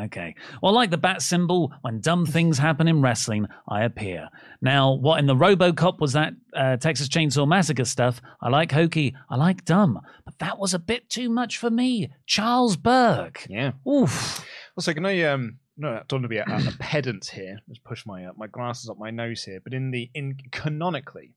[0.04, 0.34] Okay.
[0.62, 4.28] Well, like the bat symbol, when dumb things happen in wrestling, I appear.
[4.60, 8.20] Now, what in the Robocop was that uh, Texas Chainsaw Massacre stuff?
[8.40, 12.10] I like hokey, I like dumb, but that was a bit too much for me.
[12.26, 13.38] Charles Berg.
[13.48, 13.72] Yeah.
[13.88, 14.44] Oof.
[14.76, 17.58] Also, can I um no, I don't want to be a, a pedant here.
[17.68, 19.60] Let's push my uh, my glasses up my nose here.
[19.62, 21.34] But in the in canonically,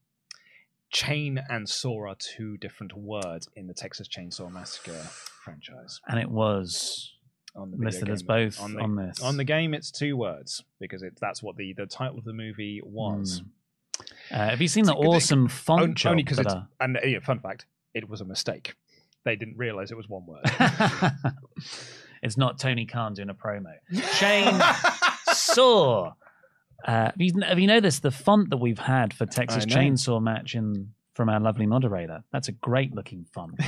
[0.91, 4.99] chain and saw are two different words in the Texas Chainsaw Massacre
[5.43, 6.02] franchise.
[6.08, 7.13] And it was
[7.56, 9.21] On the listed as both on, on, the, this.
[9.21, 12.34] On the game, it's two words because it's that's what the the title of the
[12.34, 13.41] movie was.
[13.41, 14.06] Hmm.
[14.32, 16.54] Uh, have you seen the It's a good- awesome font On- job only because it's
[16.80, 18.75] and yeah, fun fact, it was a mistake.
[19.25, 20.41] They didn't realize it was one word.
[22.23, 23.73] it's not Tony Khan doing a promo.
[24.19, 24.60] Chain
[25.34, 26.13] saw.
[26.86, 29.65] Uh, have, you, have you noticed the font that we've had for Texas.
[29.65, 32.24] Chainsaw Match in from our lovely moderator?
[32.32, 33.60] That's a great looking font.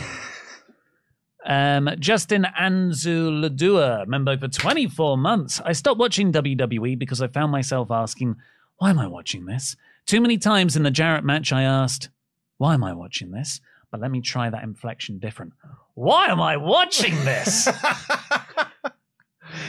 [1.45, 5.62] um, Justin Anzuladua, member for 24 months.
[5.63, 8.38] I stopped watching WWE because I found myself asking,
[8.78, 9.76] why am I watching this?
[10.06, 12.10] Too many times in the Jarrett match, I asked,
[12.58, 13.60] why am I watching this?
[13.91, 15.54] But let me try that inflection different.
[15.95, 17.67] Why am I watching this?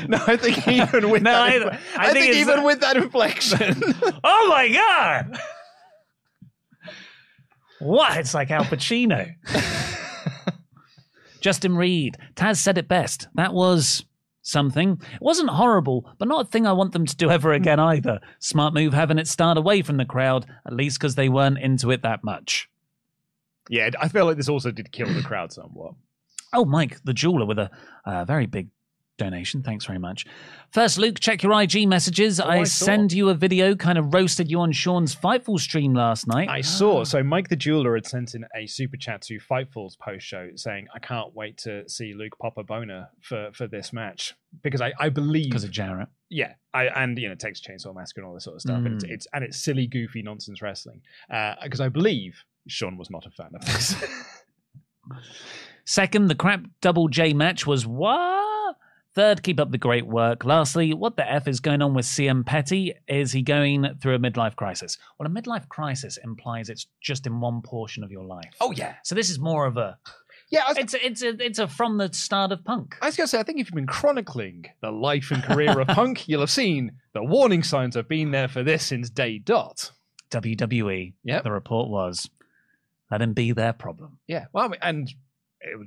[0.08, 2.96] No, I think even with No, that, I- I I, think think, even with that
[2.96, 3.80] inflection,
[4.24, 5.38] oh my god!
[7.80, 8.16] What?
[8.18, 9.34] It's like Al Pacino.
[11.40, 12.16] Justin Reed.
[12.36, 13.26] Taz said it best.
[13.34, 14.04] That was
[14.42, 15.00] something.
[15.14, 18.20] It wasn't horrible, but not a thing I want them to do ever again either.
[18.38, 21.90] Smart move having it start away from the crowd, at least because they weren't into
[21.90, 22.68] it that much.
[23.68, 25.94] yeah, I feel like this also did kill the crowd somewhat.
[26.52, 27.70] Oh, Mike, the jeweler with a
[28.04, 28.68] uh, very big
[29.18, 29.62] donation.
[29.62, 30.24] Thanks very much.
[30.70, 32.40] First, Luke, check your IG messages.
[32.40, 36.26] I, I send you a video, kind of roasted you on Sean's Fightful stream last
[36.26, 36.48] night.
[36.48, 37.04] I saw.
[37.04, 40.86] So Mike the jeweler had sent in a super chat to Fightful's post show saying,
[40.94, 44.92] "I can't wait to see Luke pop a boner for for this match because I
[44.98, 46.08] I believe because of Jarrett.
[46.30, 48.94] yeah I and you know Texas Chainsaw Massacre and all this sort of stuff and
[48.94, 49.10] it's, Mm.
[49.10, 51.00] it's and it's silly goofy nonsense wrestling
[51.62, 53.94] because I believe Sean was not a fan of this.
[55.84, 58.40] Second, the crap double J match was what?
[59.14, 60.44] Third, keep up the great work.
[60.44, 62.94] Lastly, what the F is going on with CM Petty?
[63.06, 64.96] Is he going through a midlife crisis?
[65.18, 68.54] Well, a midlife crisis implies it's just in one portion of your life.
[68.60, 69.98] oh yeah, So this is more of a
[70.50, 70.62] yeah.
[70.68, 72.96] Was, it's a, it's a, it's a from the start of punk.
[73.02, 75.78] I was going to say, I think if you've been chronicling the life and career
[75.78, 79.38] of Punk, you'll have seen the warning signs have been there for this since day
[79.38, 79.92] dot.
[80.30, 81.12] WWE.
[81.24, 82.28] Yeah, The report was
[83.10, 84.18] let him be their problem.
[84.26, 85.31] Yeah, well, I mean, and it was a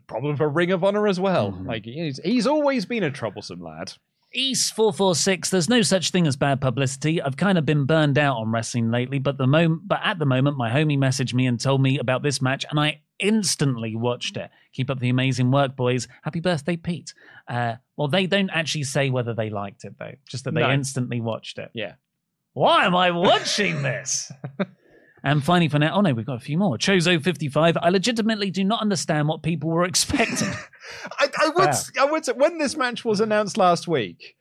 [0.08, 1.52] problem for Ring of Honor as well.
[1.52, 1.68] Mhm.
[1.68, 3.94] Like he's, he's always been a troublesome lad.
[4.34, 5.50] East four four six.
[5.50, 7.22] There's no such thing as bad publicity.
[7.22, 10.26] I've kind of been burned out on wrestling lately, but the moment, but at the
[10.26, 14.36] moment, my homie messaged me and told me about this match, and I instantly watched
[14.36, 14.50] it.
[14.74, 16.10] Keep up the amazing work, boys.
[16.24, 17.14] Happy birthday, Pete.
[17.48, 20.72] Uh, well, they don't actually say whether they liked it though, just that they No.
[20.72, 21.72] instantly watched it.
[21.74, 21.94] Yeah.
[22.52, 24.32] Why am I watching this?
[25.26, 26.78] And finally, for now, oh no, we've got a few more.
[26.78, 27.76] Chozo55.
[27.82, 30.50] I legitimately do not understand what people were expecting.
[31.20, 31.82] I, I would, Wow.
[32.00, 34.36] I would say when this match was announced last week.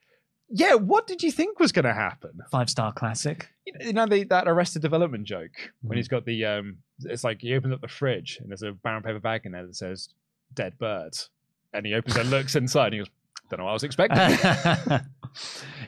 [0.51, 2.33] Yeah, what did you think was going to happen?
[2.51, 3.49] Five star classic.
[3.81, 5.99] You know the, that Arrested Development joke when Mhm.
[5.99, 9.03] he's got the um, it's like he opens up the fridge and there's a brown
[9.03, 10.11] paper bag in there that says
[10.53, 11.31] "dead birds,"
[11.73, 13.09] and he opens and looks inside and he goes,
[13.50, 14.18] "Don't know what I was expecting."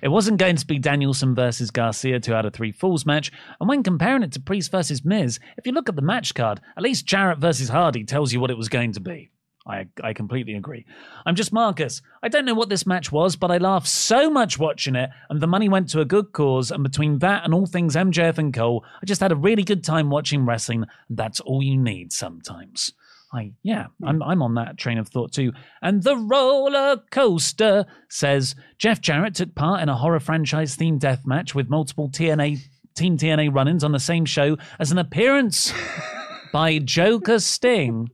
[0.03, 3.33] it wasn't going to be Danielson versus Garcia, two out of three falls match.
[3.61, 6.61] And when comparing it to Priest versus Miz, if you look at the match card,
[6.77, 9.31] at least Jarrett versus Hardy tells you what it was going to be.
[9.66, 10.87] I, I completely agree.
[11.25, 12.01] I'm just Marcus.
[12.23, 15.40] I don't know what this match was, but I laughed so much watching it, and
[15.40, 16.71] the money went to a good cause.
[16.71, 19.83] And between that and all things MJF and Cole, I just had a really good
[19.83, 20.85] time watching wrestling.
[21.11, 22.92] That's all you need sometimes.
[23.35, 25.53] I yeah, I'm I'm on that train of thought too.
[25.83, 31.23] And the roller coaster says Jeff Jarrett took part in a horror franchise themed death
[31.27, 32.59] match with multiple TNA
[32.95, 35.73] Team TNA run-ins on the same show as an appearance
[36.53, 38.09] by Joker Sting.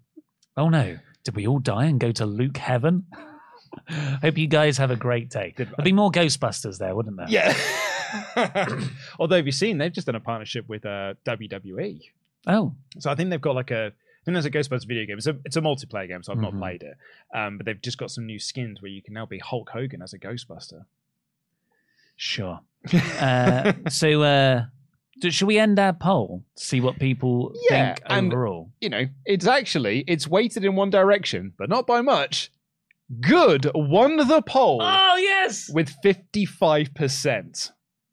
[0.56, 3.04] Oh no, did we all die and go to Luke Heaven?
[4.22, 5.54] Hope you guys have a great day.
[5.56, 7.26] Did- There'd be more Ghostbusters there, wouldn't there?
[7.28, 7.54] yeah.
[9.18, 12.00] Although, have you seen they've just done a partnership with uh, WWE?
[12.46, 13.92] Oh, So I think they've got like a.
[14.24, 15.18] Think there's a Ghostbusters video game.
[15.18, 16.42] It's a it's a multiplayer game, so I've Mhm.
[16.42, 16.96] not played it.
[17.34, 20.00] Um, but they've just got some new skins where you can now be Hulk Hogan
[20.02, 20.84] as a Ghostbuster.
[22.16, 22.60] sure.
[23.20, 24.64] Uh, so, uh,
[25.20, 26.42] do, should we end our poll?
[26.56, 28.70] See what people Yeah, think and- overall.
[28.80, 32.50] you know, it's actually it's weighted in one direction, but not by much.
[33.20, 37.70] Good won the poll Oh yes, with fifty five percent.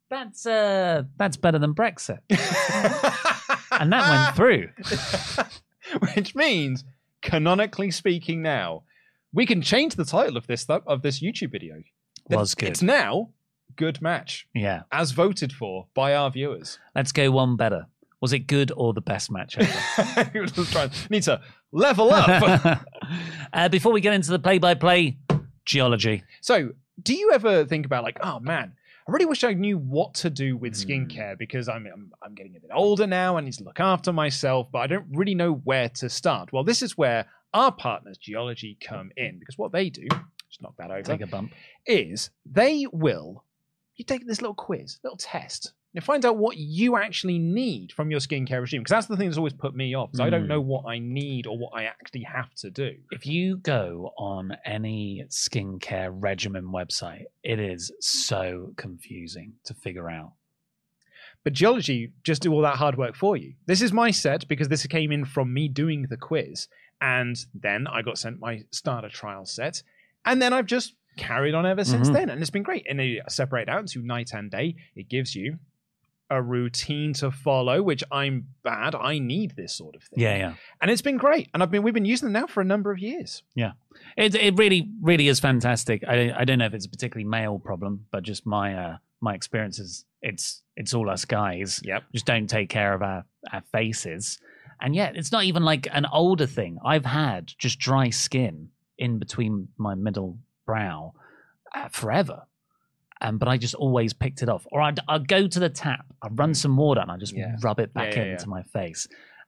[0.09, 2.19] that's uh, that's better than Brexit,
[3.79, 4.69] and that went through.
[6.15, 6.83] Which means,
[7.21, 8.83] canonically speaking, now
[9.33, 11.81] we can change the title of this th- of this YouTube video.
[12.29, 12.69] Was good.
[12.69, 13.29] It's now
[13.75, 16.79] good match Yeah, as voted for by our viewers.
[16.95, 17.87] let's go one better.
[18.21, 20.29] Was it good or the best match ever?
[20.47, 21.39] Just trying need to
[21.71, 22.85] level up.
[23.53, 25.17] uh, before we get into the play-by-play
[25.65, 26.71] Geologie, so,
[27.01, 28.73] do you ever think about like, oh man,
[29.09, 30.87] I really wish I knew what to do with hmm.
[30.87, 33.37] skincare because I'm, I'm I'm getting a bit older now.
[33.37, 36.53] I need to look after myself, but I don't really know where to start.
[36.53, 40.07] Well, this is where our partners, Geologie, come in because what they do,
[40.47, 41.53] just knock that over, take a bump.
[41.87, 43.43] is they will
[43.95, 45.73] you take this little quiz, little test.
[45.99, 49.27] You find out what you actually need from your skincare regime because that's the thing
[49.27, 50.47] that's always put me off because I don't Mm.
[50.47, 52.95] know what I need or what I actually have to do.
[53.11, 60.31] If you go on any skincare regimen website, it is so confusing to figure out
[61.43, 63.55] But Geologie just do all that hard work for you.
[63.65, 66.67] This is my set because this came in from me doing the quiz.
[67.01, 69.81] And then I got sent my starter trial set.
[70.25, 72.13] And then I've just carried on ever since Mhm.
[72.13, 72.29] then.
[72.29, 72.85] And it's been great.
[72.89, 74.75] And they separate out into night and day.
[74.95, 75.59] It gives you
[76.29, 78.95] a routine to follow, which I'm bad.
[78.95, 80.19] I need this sort of thing.
[80.19, 80.53] Yeah, yeah.
[80.81, 81.49] And it's been great.
[81.53, 83.43] And I've been we've been using them now for a number of years.
[83.55, 83.71] Yeah,
[84.17, 86.03] it it really really is fantastic.
[86.07, 89.33] I I don't know if it's a particularly male problem, but just my uh my
[89.33, 91.81] experience is it's it's all us guys.
[91.83, 92.03] Yep.
[92.13, 94.39] Just don't take care of our our faces,
[94.81, 96.77] and yet it's not even like an older thing.
[96.85, 101.13] I've had just dry skin in between my middle brow
[101.73, 102.43] uh, forever.
[103.21, 104.65] Um, but I just always picked it off.
[104.71, 107.55] Or I'd, I'd go to the tap, I'd run some water, and I'd just Yeah.
[107.61, 109.07] rub it back Yeah, yeah, into my face.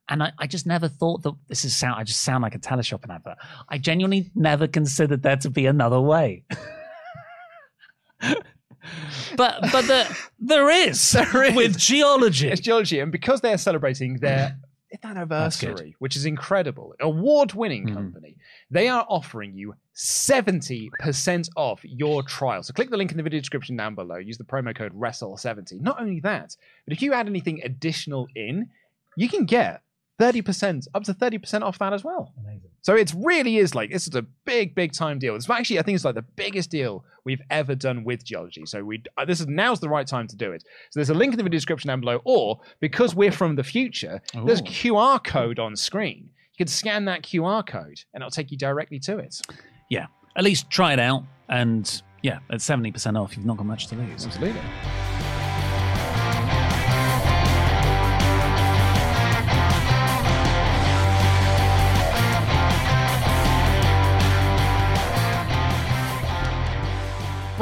[0.10, 1.96] And I, I just never thought that this is sound.
[2.00, 3.38] I just sound like a teleshopping advert.
[3.70, 6.44] I genuinely never considered there to be another way.
[9.38, 11.56] but but the, there is There is.
[11.56, 12.50] with Geologie.
[12.50, 14.58] It's Geologie, and because they're celebrating their
[15.04, 17.94] anniversary, which is incredible, award-winning Mhm.
[17.94, 18.36] company,
[18.70, 22.64] they are offering you seventy percent off your trial.
[22.64, 24.18] So click the link in the video description down below.
[24.18, 25.80] Use the promo code WRESTLE70.
[25.82, 28.70] Not only that, but if you add anything additional in,
[29.16, 29.82] you can get
[30.22, 32.32] thirty percent, up to thirty percent off that as well.
[32.44, 32.70] Amazing.
[32.84, 35.36] So it really is like this is a big, big time deal.
[35.36, 38.68] It's actually I think it's like the biggest deal we've ever done with Geologie.
[38.68, 40.64] So we uh, this is now's the right time to do it.
[40.92, 43.64] So there's a link in the video description down below, or because we're from the
[43.64, 46.30] future, there's a QR code on screen.
[46.54, 49.42] You can scan that QR code and it'll take you directly to it.
[49.90, 50.06] Yeah,
[50.36, 51.24] at least try it out.
[51.50, 54.28] And yeah, at seventy percent off, you've not got much to lose.
[54.28, 54.62] Absolutely.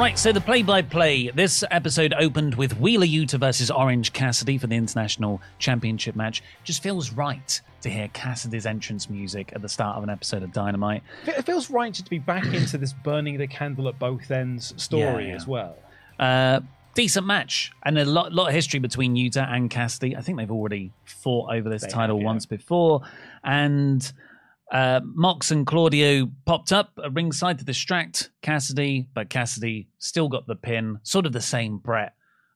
[0.00, 1.32] Right, so the play-by-play.
[1.34, 6.42] This episode opened with Wheeler Yuta versus Orange Cassidy for the International Championship match.
[6.64, 10.54] Just feels right to hear Cassidy's entrance music at the start of an episode of
[10.54, 11.02] Dynamite.
[11.26, 15.24] It feels right to be back into this burning the candle at both ends story
[15.24, 15.36] Yeah, yeah.
[15.36, 15.76] as well.
[16.18, 16.60] Uh,
[16.94, 20.16] decent match and a lot, lot of history between Yuta and Cassidy.
[20.16, 22.26] I think they've already fought over this They title have, yeah.
[22.26, 23.02] once before,
[23.44, 24.10] and
[24.70, 30.46] uh, Mox and Claudio popped up at ringside to distract Cassidy, but Cassidy still got
[30.46, 32.14] the pin, sort of the same Brett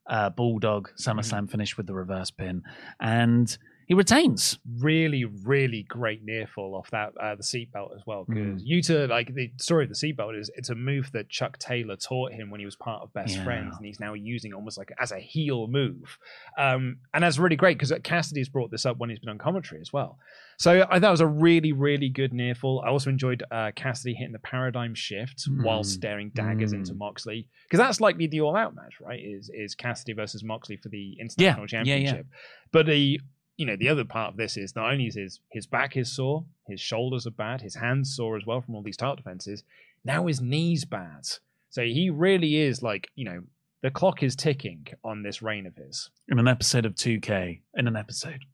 [0.09, 2.63] uh, Bulldog SummerSlam finish with the reverse pin,
[3.01, 4.59] and he retains.
[4.79, 8.25] really, really great near fall off that uh, the seatbelt as well.
[8.29, 9.09] Because Mm.
[9.11, 12.51] Like the story of the seatbelt is, it's a move that Chuck Taylor taught him
[12.51, 13.45] when he was part of Best Yeah.
[13.45, 16.19] Friends, and he's now using almost like as a heel move.
[16.59, 19.81] Um, and that's really great because Cassidy's brought this up when he's been on commentary
[19.81, 20.19] as well.
[20.57, 22.83] So I thought it was a really, really good near fall.
[22.87, 25.87] I also enjoyed uh, Cassidy hitting the paradigm shift while Mm.
[25.87, 26.77] staring daggers Mm.
[26.77, 29.21] into Moxley because that's likely the all out match, right?
[29.23, 32.07] Is is Cassidy versus Moxley for the international Yeah, yeah, yeah.
[32.07, 32.27] championship?
[32.71, 33.21] But the
[33.57, 36.11] you know the other part of this is not only is his his back is
[36.15, 39.63] sore, his shoulders are bad, his hands sore as well from all these title defenses.
[40.05, 41.27] Now his knees bad.
[41.71, 43.43] So he really is like you know
[43.83, 46.11] the clock is ticking on this reign of his.
[46.29, 48.45] In an episode of 2K, in an episode,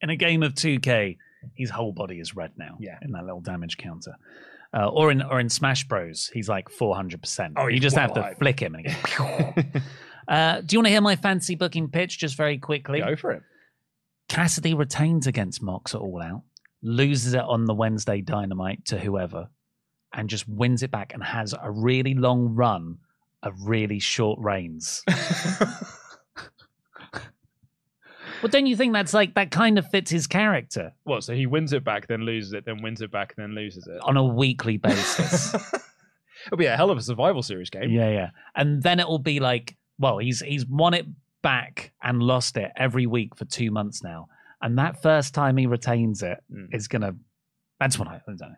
[0.00, 1.18] in a game of 2K,
[1.54, 2.78] his whole body is red now.
[2.80, 2.98] Yeah.
[3.02, 4.16] in that little damage counter.
[4.72, 7.20] Uh, or in or in Smash Bros, he's like 400.
[7.20, 9.82] percent Oh, You just have to flick him and he goes.
[10.28, 13.00] uh, do you want to hear my fancy booking pitch just very quickly?
[13.00, 13.42] Go for it.
[14.30, 16.42] Cassidy retains against Mox at All Out,
[16.82, 19.48] loses it on the Wednesday Dynamite to whoever,
[20.14, 22.98] and just wins it back and has a really long run
[23.42, 25.02] of really short reigns.
[27.12, 27.24] well,
[28.50, 31.72] don't you think that's like that kind of fits his character Well, so he wins
[31.72, 33.98] it back, then loses it, then wins it back, then loses it.
[34.02, 35.52] on a weekly basis?
[36.46, 37.90] It'll be a hell of a survival series game.
[37.90, 38.30] yeah, yeah.
[38.54, 41.06] And then it will be like, well, he's he's won it
[41.42, 44.28] back and lost it every week for two months now.
[44.62, 46.74] And that first time he retains it Mm.
[46.74, 47.14] is gonna.
[47.78, 48.54] That's what I, I don't know.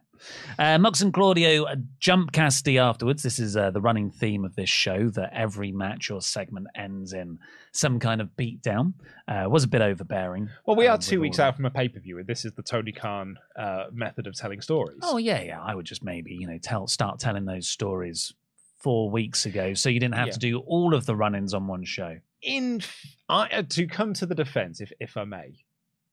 [0.59, 1.65] Uh, Mox and Claudio
[2.01, 3.23] jump Cassidy afterwards.
[3.23, 7.13] This is uh, the running theme of this show that every match or segment ends
[7.13, 7.39] in
[7.73, 8.95] some kind of beatdown.
[9.29, 10.49] Uh, was a bit overbearing.
[10.67, 12.45] Well, we uh, are with two weeks out from a pay per view, and this
[12.45, 14.99] is the Tony Khan uh, method of telling stories.
[15.03, 15.61] Oh yeah, yeah.
[15.63, 18.33] I would just maybe you know tell start telling those stories
[18.81, 20.33] four weeks ago, so you didn't have Yeah.
[20.33, 22.19] to do all of the run-ins on one show.
[22.43, 22.83] In
[23.29, 25.65] I, uh, to come to the defense, if if I may,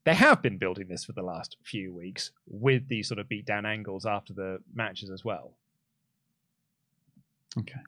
[0.05, 3.45] they have been building this for the last few weeks with these sort of beat
[3.45, 5.53] down angles after the matches as well.
[7.57, 7.79] Okay.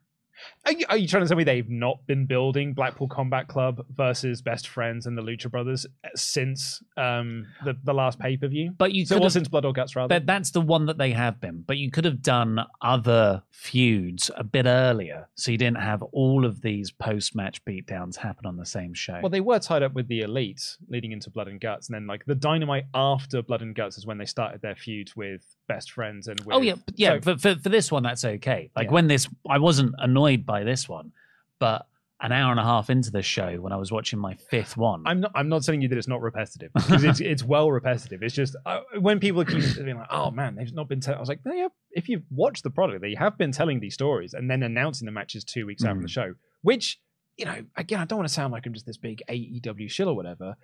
[0.65, 3.83] Are you, are you trying to tell me they've not been building Blackpool Combat Club
[3.95, 5.85] versus Best Friends and the Lucha Brothers
[6.15, 8.71] since um, the the last pay per view?
[8.77, 10.13] But you so could have- since Blood or Guts, rather.
[10.13, 11.63] That that's the one that they have been.
[11.65, 16.45] But you could have done other feuds a bit earlier, so you didn't have all
[16.45, 19.19] of these post match beatdowns happen on the same show.
[19.21, 22.07] Well, they were tied up with the Elite leading into Blood and Guts, and then
[22.07, 25.91] like the Dynamite after Blood and Guts is when they started their feud with Best
[25.91, 27.15] Friends and with, oh yeah, yeah.
[27.15, 28.69] So- for, for for this one, that's okay.
[28.75, 28.91] Like Yeah.
[28.93, 31.11] when this, I wasn't annoyed by this one,
[31.59, 31.87] but
[32.23, 35.01] an hour and a half into the show, when I was watching my fifth one,
[35.07, 35.31] I'm not.
[35.33, 38.21] I'm not telling you that it's not repetitive because it's it's well repetitive.
[38.21, 41.15] It's just uh, when people keep being like, "Oh man, they've not been." Tell-.
[41.15, 41.67] I was like, "No, yeah.
[41.91, 45.11] If you've watched the product, they have been telling these stories and then announcing the
[45.11, 46.11] matches two weeks out from the Mm.
[46.11, 46.99] show." Which
[47.37, 50.09] you know, again, I don't want to sound like I'm just this big AEW shill
[50.09, 50.55] or whatever.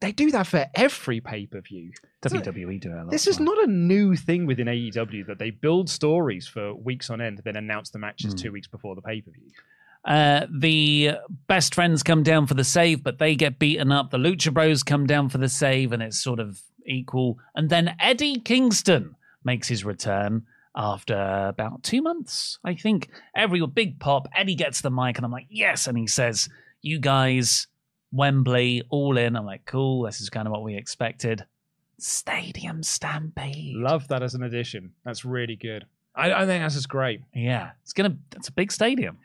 [0.00, 1.92] They do that for every pay per view.
[2.22, 3.10] WWE do it a lot.
[3.10, 7.20] This is not a new thing within AEW that they build stories for weeks on
[7.20, 8.38] end, then announce the matches Mm.
[8.38, 9.50] two weeks before the pay per view.
[10.04, 11.12] Uh, the
[11.46, 14.10] best friends come down for the save, but they get beaten up.
[14.10, 17.38] The Lucha Bros come down for the save, and it's sort of equal.
[17.54, 20.44] And then Eddie Kingston makes his return
[20.76, 23.10] after about two months, I think.
[23.34, 24.28] Every big pop.
[24.34, 25.86] Eddie gets the mic, and I'm like, yes.
[25.86, 26.48] And he says,
[26.82, 27.66] "You guys,
[28.12, 30.02] Wembley, all in." I'm like, cool.
[30.04, 31.44] This is kind of what we expected.
[31.98, 33.76] Stadium Stampede.
[33.76, 34.92] Love that as an addition.
[35.04, 35.84] That's really good.
[36.14, 37.22] I, I think that's just great.
[37.34, 38.16] Yeah, it's gonna.
[38.30, 39.18] That's a big stadium.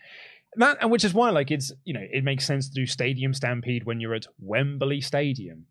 [0.57, 3.33] That and which is why, like, it's you know, it makes sense to do Stadium
[3.33, 5.65] Stampede when you're at Wembley Stadium.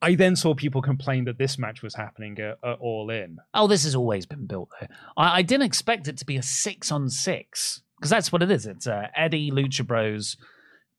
[0.00, 3.38] I then saw people complain that this match was happening at, at All In.
[3.52, 4.86] Oh, this has always been built though.
[5.16, 8.50] I, I didn't expect it to be a six on six because that's what it
[8.50, 8.64] is.
[8.66, 10.36] It's uh, Eddie, Lucha Bros,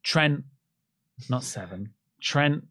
[0.04, 0.44] Trent,
[1.30, 2.66] not seven, Trent,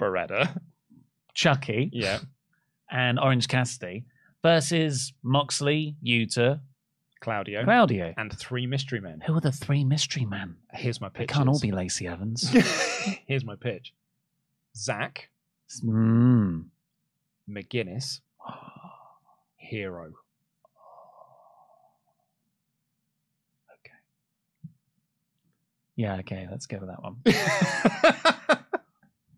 [0.00, 0.60] Beretta,
[1.34, 2.18] Chucky, yeah,
[2.90, 4.04] and Orange Cassidy
[4.42, 6.60] versus Moxley, Yuta,
[7.20, 8.12] Claudio, Claudio.
[8.16, 9.22] and three mystery men.
[9.26, 10.56] Who are the three mystery men?
[10.72, 11.28] Here's my They pitch.
[11.28, 12.48] can't all be Lacey Evans.
[13.26, 13.94] Here's my pitch.
[14.76, 15.28] Zach,
[15.80, 16.64] mm.
[17.48, 18.20] McGinnis,
[19.56, 20.12] Hero.
[23.72, 23.94] Okay.
[25.96, 27.16] Yeah, okay, let's go with that one.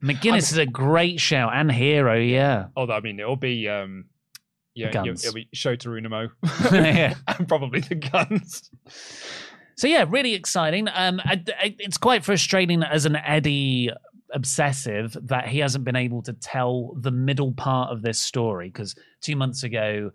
[0.03, 2.67] McGinnis is a great shout and hero, yeah.
[2.77, 4.05] Although I mean, it'll be um,
[4.75, 5.25] yeah, guns.
[5.25, 6.31] it'll be Shota Umino,
[6.73, 7.15] Yeah.
[7.27, 8.71] and probably the guns.
[9.77, 10.89] So yeah, really exciting.
[10.93, 13.91] Um, I, I- it's quite frustrating as an Eddie
[14.35, 18.95] obsessive that he hasn't been able to tell the middle part of this story because
[19.21, 20.11] two months ago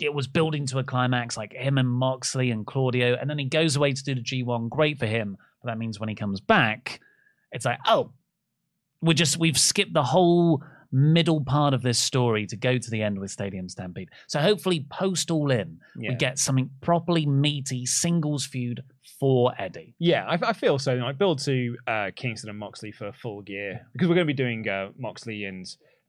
[0.00, 3.44] it was building to a climax, like him and Moxley and Claudio, and then he
[3.44, 4.68] goes away to do the G1.
[4.68, 7.00] Great for him, but that means when he comes back,
[7.52, 8.12] it's like, oh,
[9.00, 10.62] we're just we've skipped the whole
[10.92, 14.10] middle part of this story to go to the end with Stadium Stampede.
[14.26, 16.10] So hopefully, post All In, Yeah.
[16.10, 18.82] we get something properly meaty singles feud
[19.18, 19.94] for Eddie.
[19.98, 20.94] Yeah, I, I feel so.
[20.94, 24.36] Like build to uh, Kingston and Moxley for full gear because we're going to be
[24.36, 25.66] doing uh, Moxley and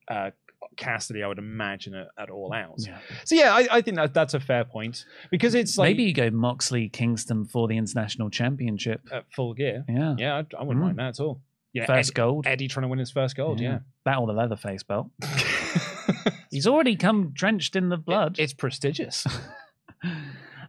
[0.09, 0.31] uh,
[0.77, 1.21] Cassidy.
[1.23, 2.79] I would imagine at, at all out.
[3.25, 6.13] So yeah, I, I think that that's a fair point because it's like Maybe you
[6.13, 9.01] go Moxley Kingston for the international championship.
[9.11, 9.85] at full gear.
[9.87, 10.15] Yeah.
[10.17, 10.87] Yeah, I, I wouldn't Mm.
[10.87, 11.39] mind that at all.
[11.73, 12.47] Yeah, First Ed- gold.
[12.47, 13.59] Eddie trying to win his first gold.
[13.59, 15.07] Yeah, That or the Leatherface belt.
[16.51, 18.37] He's already come drenched in the blood.
[18.39, 19.25] it's prestigious.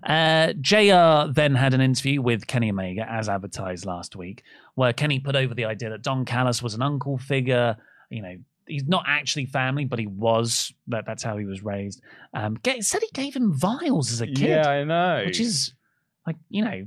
[0.07, 4.43] Uh, JR then had an interview with Kenny Omega, as advertised last week,
[4.75, 7.77] where Kenny put over the idea that Don Callis was an uncle figure.
[8.11, 8.37] You know,
[8.67, 10.75] he's not actually family, but he was.
[10.89, 12.03] That, that's how he was raised.
[12.35, 14.41] Um, get, said he gave him vials as a kid.
[14.41, 15.23] Yeah, I know.
[15.25, 15.73] Which is,
[16.27, 16.85] like, you know,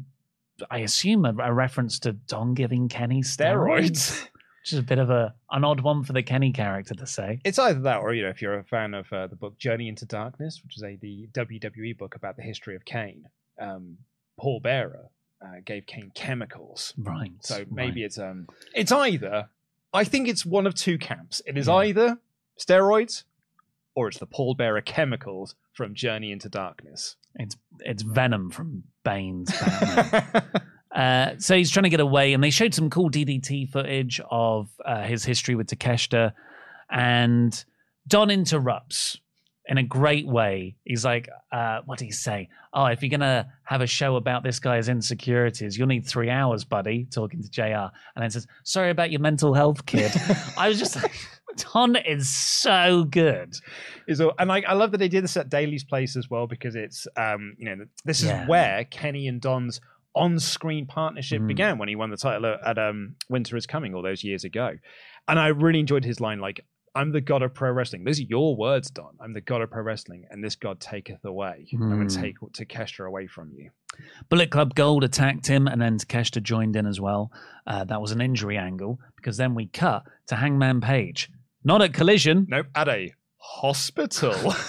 [0.69, 3.91] I assume a, a reference to Don giving Kenny steroids.
[3.91, 4.27] steroids.
[4.61, 7.39] Which is a bit of a an odd one for the Kenny character to say.
[7.45, 9.87] It's either that, or you know, if you're a fan of uh, the book Journey
[9.87, 13.29] into Darkness, which is a the WWE book about the history of Kane,
[13.61, 13.97] um,
[14.37, 15.05] Paul Bearer
[15.41, 16.93] uh, gave Kane chemicals.
[16.97, 17.31] Right.
[17.39, 18.07] So maybe right.
[18.07, 19.47] it's um, it's either.
[19.93, 21.41] I think it's one of two camps.
[21.45, 21.75] It is Yeah.
[21.75, 22.17] either
[22.59, 23.23] steroids,
[23.95, 27.15] or it's the Paul Bearer chemicals from Journey into Darkness.
[27.35, 30.43] It's it's Venom from Bane's Batman.
[30.95, 34.69] uh, so he's trying to get away, and they showed some cool DDT footage of
[34.85, 36.33] uh, his history with Takeshita,
[36.89, 37.63] and
[38.07, 39.17] Don interrupts
[39.65, 40.75] in a great way.
[40.83, 42.49] He's like, uh, "What do you say?
[42.73, 46.65] Oh, if you're gonna have a show about this guy's insecurities, you'll need three hours,
[46.65, 50.11] buddy." Talking to JR and then says, "Sorry about your mental health, kid."
[50.57, 51.13] I was just like,
[51.73, 53.53] Don is so good.
[54.07, 56.75] is and like I love that they did this at Daily's Place as well because
[56.75, 58.47] it's um you know this is Yeah.
[58.47, 59.81] where Kenny and Don's
[60.15, 61.47] on-screen partnership Mm.
[61.47, 64.71] began when he won the title at, um Winter is Coming all those years ago,
[65.27, 66.61] and I really enjoyed his line like
[66.95, 68.03] I'm the god of pro wrestling.
[68.05, 69.15] Those are your words, Don.
[69.21, 71.67] I'm the god of pro wrestling, and this god taketh away.
[71.71, 73.69] I'm going to take Takeshita away from you.
[74.29, 77.31] Bullet Club Gold attacked him, and then Takeshita joined in as well.
[77.67, 81.29] Uh, that was an injury angle because then we cut to Hangman Page,
[81.67, 82.47] not at Collision.
[82.49, 84.33] Nope, at a hospital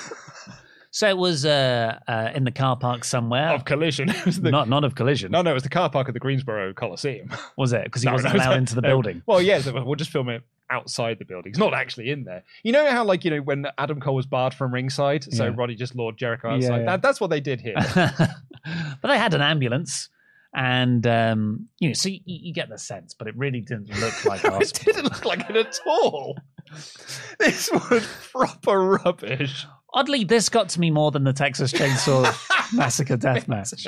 [0.90, 3.50] So it was uh, uh, in the car park somewhere.
[3.50, 4.08] of collision.
[4.10, 5.30] It was the, not not of Collision.
[5.30, 7.30] no, no, it was the car park at the Greensboro Coliseum.
[7.56, 7.84] Was it?
[7.84, 8.88] Because he No, wasn't no, allowed into the no.
[8.88, 9.22] building.
[9.26, 11.50] Well, yeah, so we'll just film it outside the building.
[11.50, 12.42] It's not actually in there.
[12.64, 15.52] You know how, like, you know, when Adam Cole was barred from ringside, so Yeah.
[15.54, 16.78] Roddy just lured Jericho Yeah, outside.
[16.78, 16.84] yeah.
[16.86, 17.74] That, that's what they did here.
[17.76, 20.08] but they had an ambulance,
[20.54, 24.24] and um, you know, so you, you get the sense, but it really didn't look
[24.24, 24.92] like a it hospital.
[24.94, 26.36] didn't look like it at all.
[27.38, 29.64] This was proper rubbish.
[29.94, 32.30] Oddly, this got to me more than the Texas Chainsaw
[32.74, 33.86] Massacre death match.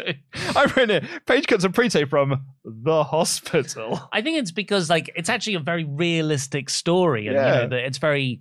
[0.56, 1.26] I've written it.
[1.26, 4.00] Page cuts a pre-tape from the hospital.
[4.12, 7.80] I think it's because like it's actually a very realistic story, and you know, that
[7.84, 8.40] it's very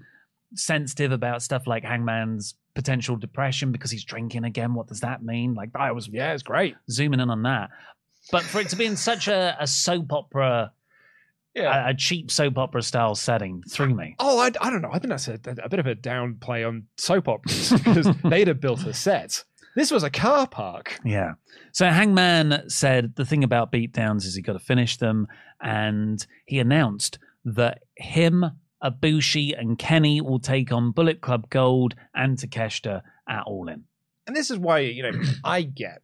[0.56, 4.74] sensitive about stuff like Hangman's potential depression because he's drinking again.
[4.74, 5.54] What does that mean?
[5.54, 6.76] Like I was Yeah, it's great.
[6.90, 7.72] zooming in on that,
[8.32, 10.72] but for it to be in such a, a soap opera,
[11.56, 11.88] Yeah.
[11.88, 14.16] a, a cheap soap opera style setting, threw me.
[14.20, 14.92] Oh, I, I don't know.
[14.92, 18.60] I think that's a, a bit of a downplay on soap operas because they'd have
[18.62, 19.44] built a set.
[19.76, 21.00] This was a car park.
[21.06, 21.34] Yeah.
[21.72, 25.28] So Hangman said the thing about beatdowns is he got to finish them,
[25.62, 28.46] and he announced that him,
[28.84, 33.84] Ibushi, and Kenny will take on Bullet Club Gold and Takeshita at All In.
[34.28, 35.12] And this is why, you know,
[35.44, 36.02] I get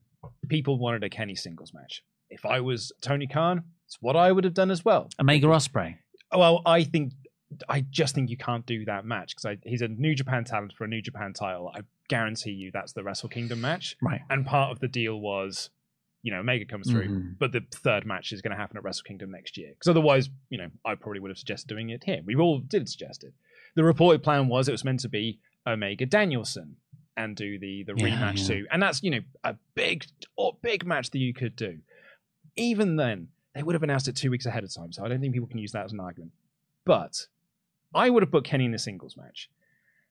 [0.47, 2.03] people wanted a Kenny singles match.
[2.29, 5.09] If I was Tony Khan, it's what I would have done as well.
[5.19, 5.97] Omega Ospreay.
[6.35, 7.13] Well, I think
[7.69, 10.83] I just think you can't do that match because he's a New Japan talent for
[10.83, 11.71] a New Japan title.
[11.73, 13.95] I guarantee you that's the Wrestle Kingdom match.
[14.01, 14.21] Right.
[14.29, 15.69] And part of the deal was,
[16.23, 17.37] you know, Omega comes through, Mhm.
[17.39, 19.69] but the third match is going to happen at Wrestle Kingdom next year.
[19.69, 22.21] Because otherwise, you know, I probably would have suggested doing it here.
[22.25, 23.33] We all did suggest it.
[23.75, 26.77] The reported plan was it was meant to be Omega Danielson
[27.15, 28.55] and do the the Yeah, rematch yeah.
[28.55, 30.05] too, and that's you know a big
[30.35, 31.79] or big match that you could do.
[32.57, 35.19] Even then, they would have announced it two weeks ahead of time, so I don't
[35.21, 36.31] think people can use that as an argument.
[36.85, 37.25] But
[37.93, 39.49] I would have put Kenny in the singles match.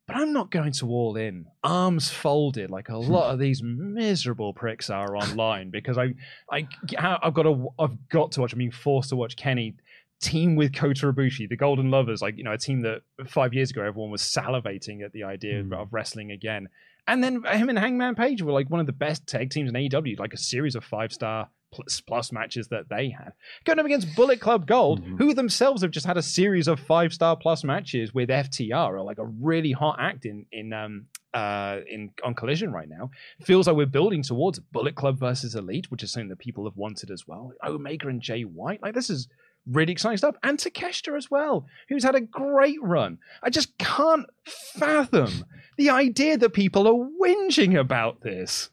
[0.07, 4.53] But I'm not going to all in, arms folded, like a lot of these miserable
[4.53, 6.15] pricks are online because I,
[6.53, 6.69] I,
[6.99, 8.53] I've got to, I've got to watch.
[8.53, 9.77] I'm being forced to watch Kenny
[10.21, 13.71] team with Kota Ibushi, the Golden Lovers, like you know, a team that five years
[13.71, 15.81] ago everyone was salivating at the idea of, Mm.
[15.83, 16.69] of wrestling again.
[17.07, 19.75] And then him and Hangman Page were like one of the best tag teams in
[19.75, 23.33] AEW, like a series of five star plus, plus matches that they had.
[23.65, 25.19] Going up against Bullet Club Gold, Mhm.
[25.19, 29.03] who themselves have just had a series of five star plus matches with FTR, or
[29.03, 33.11] like a really hot act in in um uh in on Collision right now.
[33.43, 36.77] Feels like we're building towards Bullet Club versus Elite, which is something that people have
[36.77, 37.53] wanted as well.
[37.67, 39.27] Omega and Jay White, like this is
[39.67, 40.37] really exciting stuff.
[40.43, 43.19] And Takeshita as well, who's had a great run.
[43.43, 45.45] I just can't fathom
[45.79, 48.71] the idea that people are whinging about this.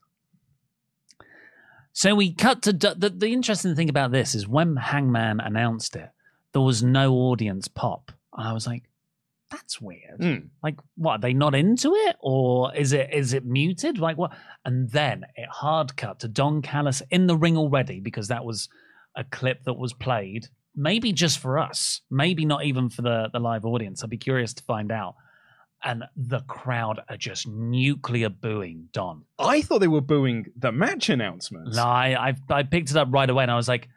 [1.93, 6.09] So we cut to the, the interesting thing about this is when Hangman announced it,
[6.53, 8.11] there was no audience pop.
[8.35, 8.83] And I was like,
[9.49, 10.19] that's weird.
[10.19, 10.47] Mm.
[10.63, 11.15] Like, what?
[11.15, 13.97] Are they not into it, or is it is it muted?
[13.97, 14.31] Like what?
[14.63, 18.69] And then it hard cut to Don Callis in the ring already because that was
[19.15, 23.39] a clip that was played, maybe just for us, maybe not even for the the
[23.39, 24.03] live audience.
[24.03, 25.15] I'd be curious to find out.
[25.84, 29.23] And the crowd are just nuclear booing Don.
[29.39, 31.75] I thought they were booing the match announcements.
[31.75, 33.88] No, I, I I picked it up right away, and I was like,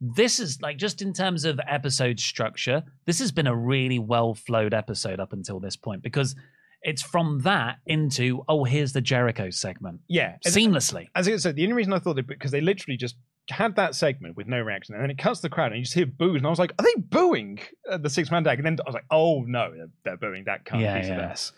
[0.00, 2.82] "This is like just in terms of episode structure.
[3.06, 6.34] This has been a really well flowed episode up until this point because
[6.82, 10.38] it's from that into oh, here's the Jericho segment Yeah.
[10.44, 11.06] seamlessly.
[11.14, 13.14] as I said, the only reason I thought they because they literally just
[13.52, 15.94] had that segment with no reaction, and then it cuts the crowd, and you just
[15.94, 18.66] hear boos, and I was like, "Are they booing uh, the six man tag?" And
[18.66, 21.52] then I was like, "Oh no, they're, they're booing that cunt Yeah, piece of ass."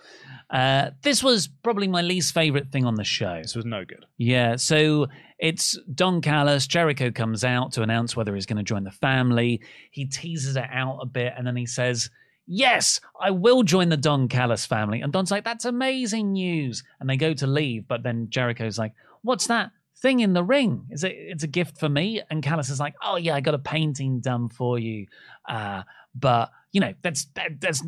[0.51, 3.41] Uh, this was probably my least favorite thing on the show.
[3.43, 4.05] This was no good.
[4.19, 5.07] Yeah, so
[5.39, 6.67] it's Don Callis.
[6.67, 9.61] Jericho comes out to announce whether he's going to join the family.
[9.91, 12.11] He teases it out a bit and then he says,
[12.47, 15.01] Yes, I will join the Don Callis family.
[15.01, 16.85] And Don's like, That's amazing news.
[17.01, 18.93] And they go to leave, but then Jericho's like,
[19.23, 20.87] What's that thing in the ring?
[20.91, 22.23] Is it it's a gift for me?
[22.31, 25.07] And Callis is like, Oh yeah, I got a painting done for you.
[25.49, 25.83] Uh,
[26.15, 27.83] but you know, that's that, that's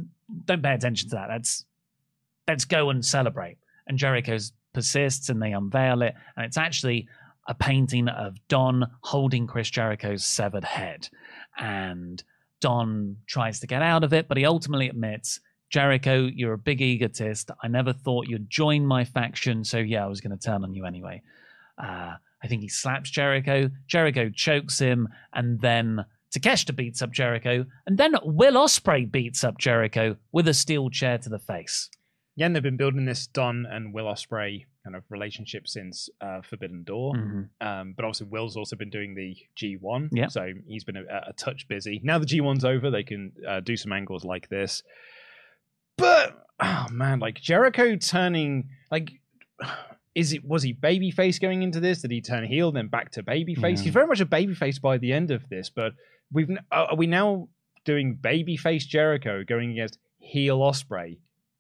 [0.45, 1.29] don't pay attention to that.
[1.29, 1.65] That's
[2.49, 3.59] let's go and celebrate.
[3.87, 4.39] And Jericho
[4.73, 6.15] persists and they unveil it.
[6.37, 7.09] And it's actually
[7.49, 11.09] a painting of Don holding Chris Jericho's severed head.
[11.59, 12.23] And
[12.61, 15.41] Don tries to get out of it, but he ultimately admits,
[15.71, 17.51] Jericho, you're a big egotist.
[17.63, 19.65] I never thought you'd join my faction.
[19.65, 21.23] So, yeah, I was going to turn on you anyway.
[21.83, 23.71] Uh, I think he slaps Jericho.
[23.87, 25.09] Jericho chokes him.
[25.33, 26.05] And then
[26.37, 31.17] Takeshita beats up Jericho, and then Will Ospreay beats up Jericho with a steel chair
[31.19, 31.89] to the face.
[32.35, 36.43] Yeah, and they've been building this Don and Will Ospreay kind of relationship since uh,
[36.43, 37.15] Forbidden Door.
[37.15, 37.49] Mhm.
[37.63, 40.27] Um, but obviously, Will's also been doing the G1, Yeah.
[40.29, 42.01] so he's been a, a touch busy.
[42.05, 44.83] Now the G1's over, they can uh, do some angles like this.
[45.97, 49.13] But oh man, like Jericho turning like.
[50.17, 52.01] Is it was he babyface going into this?
[52.03, 53.77] Did he turn heel then back to babyface?
[53.79, 53.83] Yeah.
[53.85, 55.69] He's very much a babyface by the end of this.
[55.71, 55.93] But
[56.33, 57.49] we've are we now
[57.85, 61.19] doing babyface Jericho going against heel Ospreay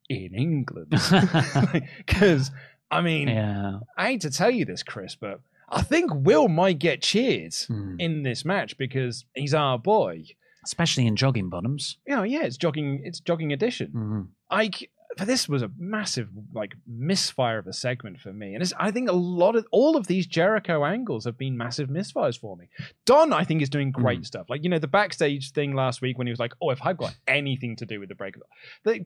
[0.08, 0.92] in England?
[2.06, 2.50] Because
[2.90, 3.80] I mean, Yeah.
[3.98, 7.96] I hate to tell you this, Chris, but I think Will might get cheered Hmm.
[7.98, 10.24] in this match because he's our boy.
[10.64, 11.98] Especially in jogging bottoms.
[12.06, 13.02] You know, yeah, it's jogging.
[13.04, 13.92] It's jogging edition.
[13.94, 14.26] Mhm.
[14.50, 14.70] I
[15.16, 18.90] but this was a massive like misfire of a segment for me, and it's, I
[18.90, 22.68] think a lot of all of these Jericho angles have been massive misfires for me.
[23.06, 24.50] Don, I think, is doing great stuff.
[24.50, 26.98] Like you know, the backstage thing last week when he was like, "Oh, if I've
[26.98, 28.36] got anything to do with the break,"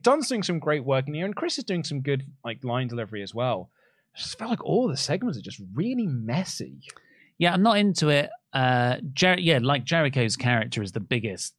[0.01, 2.87] Don's doing some great work in here, and Chris is doing some good like line
[2.87, 3.69] delivery as well.
[4.13, 6.81] I just felt like all the segments are just really messy.
[7.37, 8.29] Yeah, I'm not into it.
[8.51, 11.55] Uh, Jer- yeah, like Jericho's character is the biggest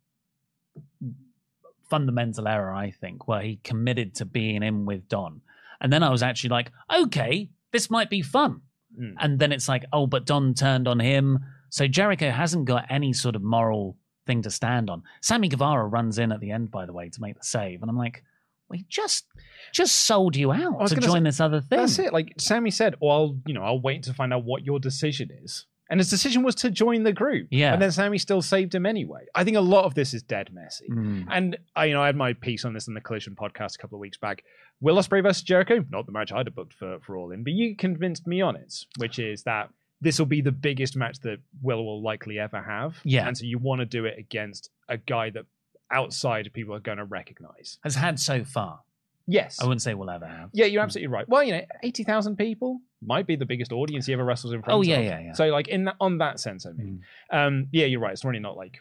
[1.93, 5.43] fundamental error, I think, where he committed to being in with Don.
[5.79, 8.63] And then I was actually like, okay, this might be fun.
[8.99, 9.13] Mm.
[9.21, 11.41] And then it's like, oh, but Don turned on him.
[11.69, 15.03] So Jericho hasn't got any sort of moral thing to stand on.
[15.21, 17.83] Sammy Guevara runs in at the end, by the way, to make the save.
[17.83, 18.25] And I'm like,
[18.71, 19.27] we just
[19.75, 21.79] just sold you out to join say- this other thing.
[21.79, 22.15] That's it.
[22.15, 25.29] Like Sammy said, "Well, I'll, you know, I'll wait to find out what your decision
[25.45, 27.49] is." And his decision was to join the group.
[27.51, 27.73] Yeah.
[27.73, 29.27] And then Sammy still saved him anyway.
[29.35, 30.89] I think a lot of this is dead messy.
[30.89, 31.27] Mm.
[31.31, 33.79] And I, you know, I had my piece on this in the Collision podcast a
[33.79, 34.45] couple of weeks back.
[34.81, 37.53] Will Ospreay versus Jericho, not the match I'd have booked for for All In, but
[37.53, 39.69] you convinced me on it, which is that
[40.01, 42.97] this will be the biggest match that Will will likely ever have.
[43.05, 43.27] Yeah.
[43.27, 45.45] And so you want to do it against a guy that
[45.91, 47.79] outside people are going to recognize.
[47.85, 48.81] Has had so far.
[49.27, 49.61] Yes.
[49.61, 50.51] I wouldn't say we'll ever have.
[50.53, 51.29] Yeah, you're absolutely right.
[51.29, 54.63] Well, you know, eighty thousand people might be the biggest audience he ever wrestles in
[54.63, 54.87] front Oh, of.
[54.87, 55.33] Oh yeah, yeah, yeah.
[55.33, 58.13] So, like in that, on that sense, I mean, um, yeah, you're right.
[58.13, 58.81] It's really not like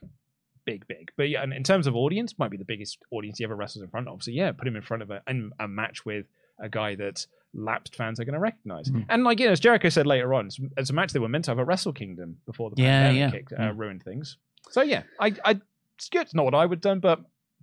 [0.65, 3.43] big, big, but yeah, and in terms of audience, might be the biggest audience he
[3.43, 4.21] ever wrestles in front of.
[4.23, 6.25] So, yeah, put him in front of a and a match with
[6.59, 8.87] a guy that lapsed fans are going to recognize.
[8.89, 9.05] Mhm.
[9.09, 11.27] And like you know, as Jericho said later on, it's, it's a match they were
[11.27, 13.73] meant to have at Wrestle Kingdom before the Yeah, pandemic yeah, kicked, uh, yeah.
[13.75, 14.37] ruined things.
[14.69, 15.59] So yeah, I, I,
[15.97, 16.21] it's good.
[16.21, 17.19] It's not what I would have done, but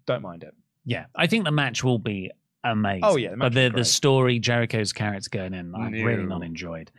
[0.06, 0.52] don't mind it.
[0.84, 2.30] Yeah, I think the match will be
[2.64, 3.00] amazing.
[3.04, 6.90] Oh, yeah, the but the the story Jericho's character going in, I've really not enjoyed.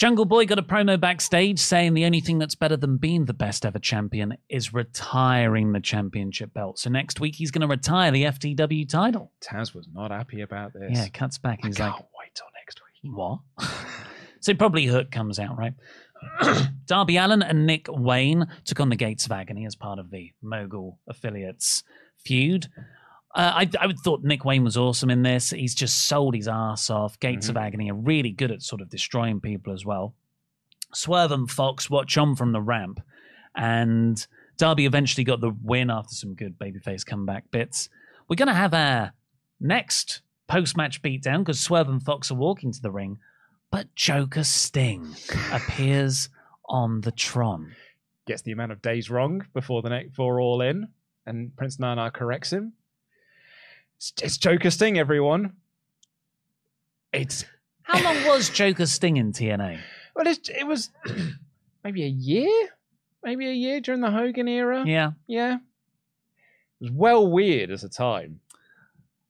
[0.00, 3.34] Jungle Boy got a promo backstage saying the only thing that's better than being the
[3.34, 6.78] best ever champion is retiring the championship belt.
[6.78, 9.30] So next week he's going to retire the FTW title.
[9.42, 10.92] Taz was not happy about this.
[10.94, 11.60] Yeah, cuts back.
[11.62, 13.12] I He's like, wait till next week.
[13.14, 13.40] what?
[14.40, 15.74] so probably Hook comes out, right?
[16.86, 20.32] Darby Allin and Nick Wayne took on the Gates of Agony as part of the
[20.42, 21.82] Mogul affiliates
[22.24, 22.68] feud.
[23.34, 25.50] Uh, I, I would thought Nick Wayne was awesome in this.
[25.50, 27.18] He's just sold his ass off.
[27.20, 30.14] Gates of Agony are really good at sort of destroying people as well.
[30.92, 33.00] Swerve and Fox watch on from the ramp,
[33.54, 34.26] and
[34.56, 37.88] Darby eventually got the win after some good babyface comeback bits.
[38.28, 39.12] We're going to have our
[39.60, 43.18] next post match beatdown because Swerve and Fox are walking to the ring,
[43.70, 45.14] but Joker Sting
[45.52, 46.28] appears
[46.68, 47.76] on the Tron.
[48.26, 50.88] Gets the amount of days wrong before the next four all in,
[51.26, 52.72] and Prince Nana corrects him.
[54.00, 55.52] It's, it's Joker Sting, everyone.
[57.12, 57.44] It's
[57.82, 59.78] How long was Joker Sting in TNA?
[60.16, 60.88] well, it's, it was
[61.84, 62.70] maybe a year,
[63.22, 64.84] maybe a year during the Hogan era.
[64.86, 65.10] Yeah.
[65.26, 65.56] yeah.
[66.80, 68.40] It was well weird as a time.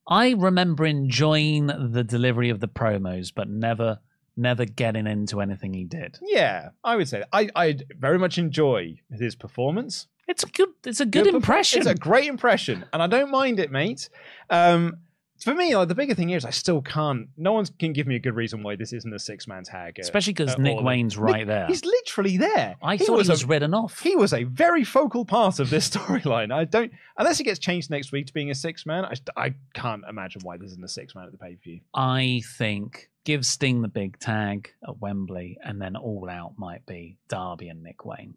[0.06, 3.98] I remember enjoying the delivery of the promos, but never,
[4.36, 6.20] never getting into anything he did.
[6.22, 7.28] Yeah, I would say that.
[7.32, 10.06] I I very much enjoy his performance.
[10.30, 11.78] It's a good, it's a good, perfor- impression.
[11.80, 14.08] It's a great impression, and I don't mind it, mate.
[14.48, 14.98] Um,
[15.42, 17.28] for me, like the bigger thing is I still can't.
[17.36, 19.96] No one can give me a good reason why this isn't a six man tag.
[19.98, 20.84] uh, Especially because Nick all.
[20.84, 21.66] Wayne's Nick- right there.
[21.66, 22.76] He's literally there.
[22.82, 24.00] I thought he was a, written off.
[24.00, 26.52] He was a very focal part of this storyline.
[26.52, 29.06] I don't, unless he gets changed next week to being a six man.
[29.06, 31.80] I, I can't imagine why this isn't a six man at the pay per view.
[31.94, 37.16] I think give Sting the big tag at Wembley, and then all out might be
[37.28, 38.34] Darby and Nick Wayne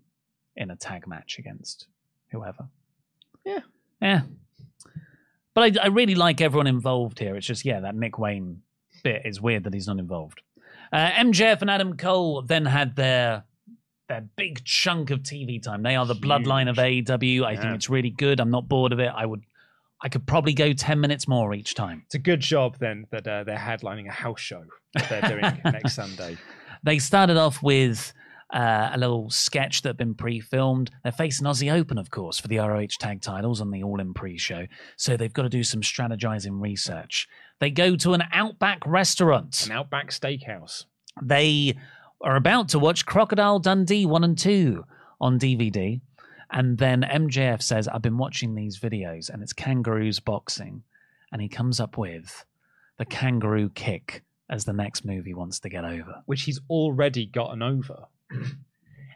[0.55, 1.87] in a tag match against
[2.31, 2.67] whoever.
[3.45, 3.59] Yeah.
[4.01, 4.21] Yeah.
[5.53, 7.35] But I, I really like everyone involved here.
[7.35, 8.61] It's just, yeah, that Nick Wayne
[9.03, 10.41] bit is weird that he's not involved.
[10.91, 13.43] Uh, MJF and Adam Cole then had their
[14.09, 15.81] their big chunk of TV time.
[15.81, 17.43] They are the bloodline of AEW.
[17.43, 18.39] I think it's really good.
[18.39, 19.11] I'm not bored of it.
[19.15, 19.43] I would,
[20.01, 22.03] I could probably go ten minutes more each time.
[22.05, 25.61] It's a good job then that uh, they're headlining a house show that they're doing
[25.73, 26.37] next Sunday.
[26.83, 28.13] They started off with
[28.53, 30.91] uh, a little sketch that had been pre-filmed.
[31.01, 34.13] They're facing Aussie Open, of course, for the ROH tag titles on the All In
[34.13, 34.67] pre-show.
[34.95, 37.27] So they've got to do some strategizing research.
[37.59, 39.65] They go to an Outback restaurant.
[39.65, 40.85] An Outback Steakhouse.
[41.21, 41.75] They
[42.21, 44.85] are about to watch Crocodile Dundee 1 and 2
[45.19, 45.99] on DVD.
[46.51, 50.83] And then MJF says, I've been watching these videos and it's kangaroos boxing.
[51.31, 52.45] And he comes up with
[52.99, 56.21] the kangaroo kick as the next move he wants to get over.
[56.27, 58.05] Which he's already gotten over.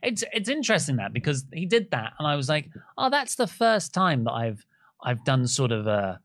[0.04, 3.48] It's it's interesting that because he did that and I was like, oh, that's the
[3.48, 4.66] first time that I've
[5.04, 6.20] I've done sort of a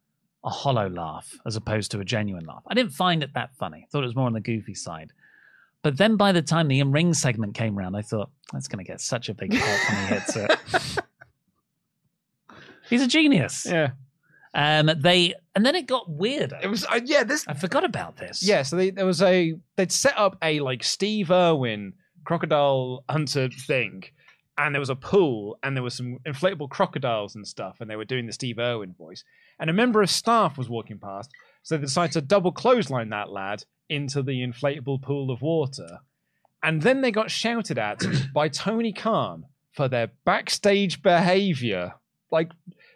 [0.45, 2.63] a hollow laugh as opposed to a genuine laugh.
[2.67, 3.85] I didn't find it that funny.
[3.85, 5.13] I thought it was more on the goofy side.
[5.83, 8.85] But then by the time the in ring segment came around, I thought that's going
[8.85, 10.51] to get such a big pop when he hits it.
[12.91, 13.67] He's a genius.
[13.67, 13.91] Yeah.
[14.55, 16.53] Um, they and then it got weird.
[16.63, 17.25] It was uh, yeah.
[17.25, 18.43] This I forgot about this.
[18.43, 18.63] yeah.
[18.63, 21.95] So they, there was a they'd set up a like Steve Irwin
[22.25, 24.05] crocodile hunter thing,
[24.59, 27.97] and there was a pool, and there was some inflatable crocodiles and stuff, and they
[27.97, 29.25] were doing the Steve Irwin voice.
[29.59, 31.31] And a member of staff was walking past,
[31.63, 36.01] so they decided to double clothesline that lad into the inflatable pool of water,
[36.63, 38.03] and then they got shouted at
[38.35, 41.95] by Tony Khan for their backstage behavior,
[42.31, 42.53] like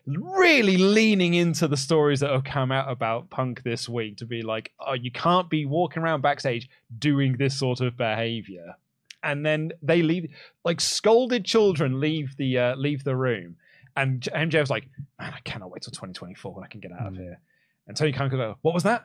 [0.07, 4.43] really leaning into the stories that have come out about Punk this week to be
[4.43, 6.69] like, oh, you can't be walking around backstage
[6.99, 8.77] doing this sort of behavior.
[9.23, 10.31] And then they leave,
[10.65, 13.57] like scolded children leave the uh, leave the room,
[13.97, 14.89] and MJF's like,
[15.19, 17.41] man, I cannot wait till 2024 when I can get out of here.
[17.89, 19.05] And Tony Khan goes, what was that?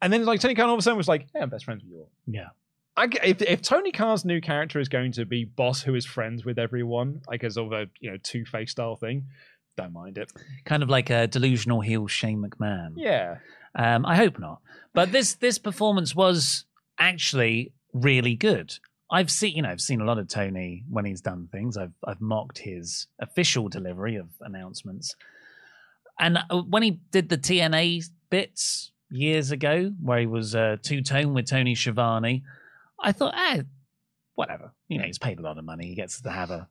[0.00, 1.82] And then like Tony Khan all of a sudden was like, yeah I'm best friends
[1.82, 2.10] with you all.
[2.26, 2.48] Yeah.
[2.96, 6.44] I if, if Tony Khan's new character is going to be boss who is friends
[6.44, 9.26] with everyone, like as of a you know two face style thing,
[9.76, 10.30] don't mind it.
[10.64, 12.92] Kind of like a delusional heel Shane McMahon.
[12.96, 13.38] Yeah,
[13.74, 14.60] Um, I hope not.
[14.92, 16.66] But this this performance was
[16.98, 18.78] actually really good.
[19.12, 21.76] I've seen you know I've seen a lot of Tony when he's done things.
[21.76, 25.14] I've I've mocked his official delivery of announcements,
[26.18, 31.02] and uh, when he did the TNA bits years ago, where he was uh, two
[31.02, 32.42] tone with Tony Schiavone,
[32.98, 33.62] I thought, eh,
[34.34, 34.72] whatever.
[34.88, 35.86] You know, he's paid a lot of money.
[35.86, 36.68] He gets to have a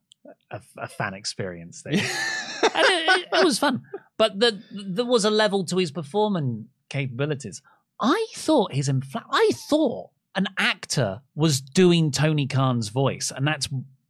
[0.49, 1.93] a, a fan experience thing.
[1.99, 3.83] and it, it, it was fun.
[4.17, 7.61] But the, there was a level to his performance capabilities.
[7.99, 13.67] I thought his infl- I thought an actor was doing Tony Khan's voice, and that's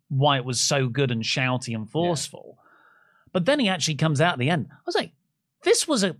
[0.09, 2.57] why it was so good and shouty and forceful.
[3.33, 4.67] But then he actually comes out at the end.
[4.69, 5.11] I was like,
[5.63, 6.15] this was a,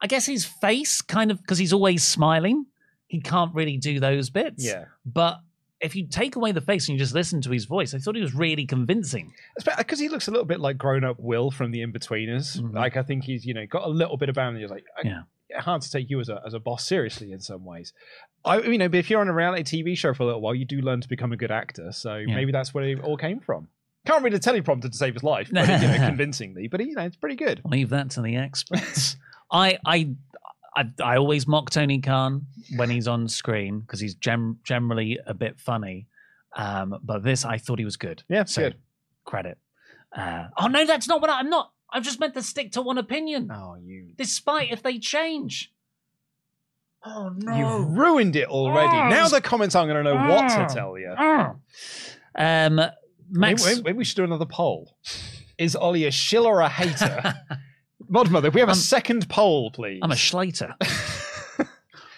[0.00, 2.66] I guess his face kind of because he's always smiling.
[3.06, 4.64] He can't really do those bits.
[4.64, 4.86] Yeah.
[5.06, 5.40] But
[5.80, 8.16] if you take away the face and you just listen to his voice, I thought
[8.16, 9.32] he was really convincing.
[9.78, 12.60] because he looks a little bit like grown up Will from the Inbetweeners.
[12.60, 12.74] Mhm.
[12.74, 14.58] Like I think he's you know got a little bit about him.
[14.58, 15.22] You're like, Yeah.
[15.56, 17.92] Hard to take you as a as a boss seriously in some ways.
[18.44, 20.54] I you know, but if you're on a reality TV show for a little while,
[20.54, 21.92] you do learn to become a good actor.
[21.92, 22.34] So Yeah.
[22.34, 23.68] maybe that's where it all came from.
[24.06, 26.68] Can't read a teleprompter to save his life, but, you know, convincingly.
[26.68, 27.60] But you know, it's pretty good.
[27.64, 29.16] Leave that to the experts.
[29.50, 30.10] I, I,
[30.76, 32.46] I, I always mock Tony Khan
[32.76, 36.06] when he's on screen because he's gem- generally a bit funny.
[36.56, 38.22] Um, but this, I thought he was good.
[38.28, 38.76] Yeah, so good.
[39.24, 39.58] credit.
[40.16, 41.72] Uh, oh no, that's not what I, I'm not.
[41.92, 45.72] I've just meant to stick to one opinion, Oh, you despite if they change.
[47.04, 47.56] Oh no!
[47.56, 48.88] you've ruined it already.
[48.96, 49.08] Oh.
[49.08, 50.66] now the comments aren't going to know what Oh.
[50.66, 51.14] to tell you.
[51.16, 51.56] Oh.
[52.34, 52.90] Um, Maybe,
[53.30, 53.64] Max.
[53.64, 54.96] maybe- maybe we should do another poll.
[55.58, 57.34] Is Oli a shill or a hater?
[58.08, 60.00] Mod Mother, if we have a I'm- second poll, please.
[60.02, 60.74] I'm a Schlater.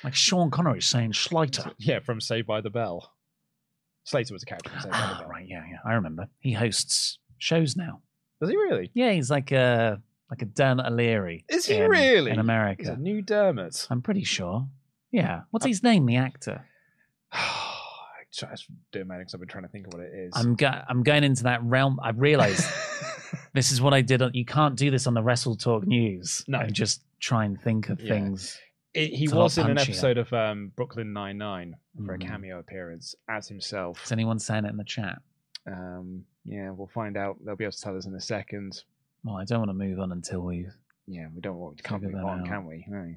[0.05, 1.73] like Sean Connery saying Schlater.
[1.79, 3.13] yeah, from Saved by the Bell.
[4.05, 5.29] Slater was a character from Saved by the Ah, Bell.
[5.29, 5.79] right, yeah, yeah.
[5.85, 6.29] I remember.
[6.39, 8.01] He hosts shows now.
[8.41, 8.91] Does he really?
[8.95, 11.45] Yeah, he's like a like a Dermot O'Leary.
[11.49, 12.31] Is he in- really?
[12.31, 12.83] in America?
[12.83, 13.87] He's a new Dermot.
[13.91, 14.67] I'm pretty sure.
[15.11, 15.43] Yeah.
[15.51, 16.07] What's his name?
[16.07, 16.65] The actor.
[17.33, 20.33] I just do man because I've been trying to think of what it is.
[20.37, 21.99] I'm go- I'm going into that realm.
[22.03, 22.65] I realized
[23.55, 24.23] this is what I did.
[24.23, 26.45] On, you can't do this on the WrestleTalk News.
[26.49, 26.61] No.
[26.61, 28.15] and just try and think of Yeah.
[28.15, 28.59] things.
[28.95, 31.77] It- he It's a lot was in an episode of um, Brooklyn Nine Nine
[32.07, 32.25] for Mhm.
[32.25, 34.03] a cameo appearance as himself.
[34.05, 35.21] Is anyone saying it in the chat?
[35.67, 37.37] Um, yeah, we'll find out.
[37.45, 38.83] They'll be able to tell us in a second.
[39.25, 40.67] Well, I don't want to move on until we.
[41.07, 42.47] Yeah, we don't want can't move on, out.
[42.47, 42.85] can we?
[42.89, 43.15] No.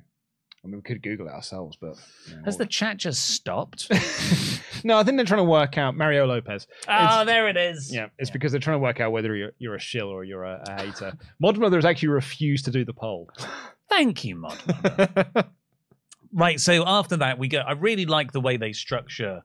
[0.63, 1.95] I mean, we could Google it ourselves, but
[2.29, 3.91] you know, Has the chat just stopped?
[4.85, 6.67] no, I think they're trying to work out Mario Lopez.
[6.87, 7.93] oh, there it is.
[7.93, 10.45] Yeah, it's because they're trying to work out whether you're, you're a shill or you're
[10.45, 11.17] a, a hater.
[11.39, 13.29] Mod Mother has actually refused to do the poll.
[13.89, 14.57] Thank you, Mod.
[14.65, 15.25] Mother.
[16.33, 16.59] right.
[16.59, 17.59] So after that, we go.
[17.59, 19.43] I really like the way they structure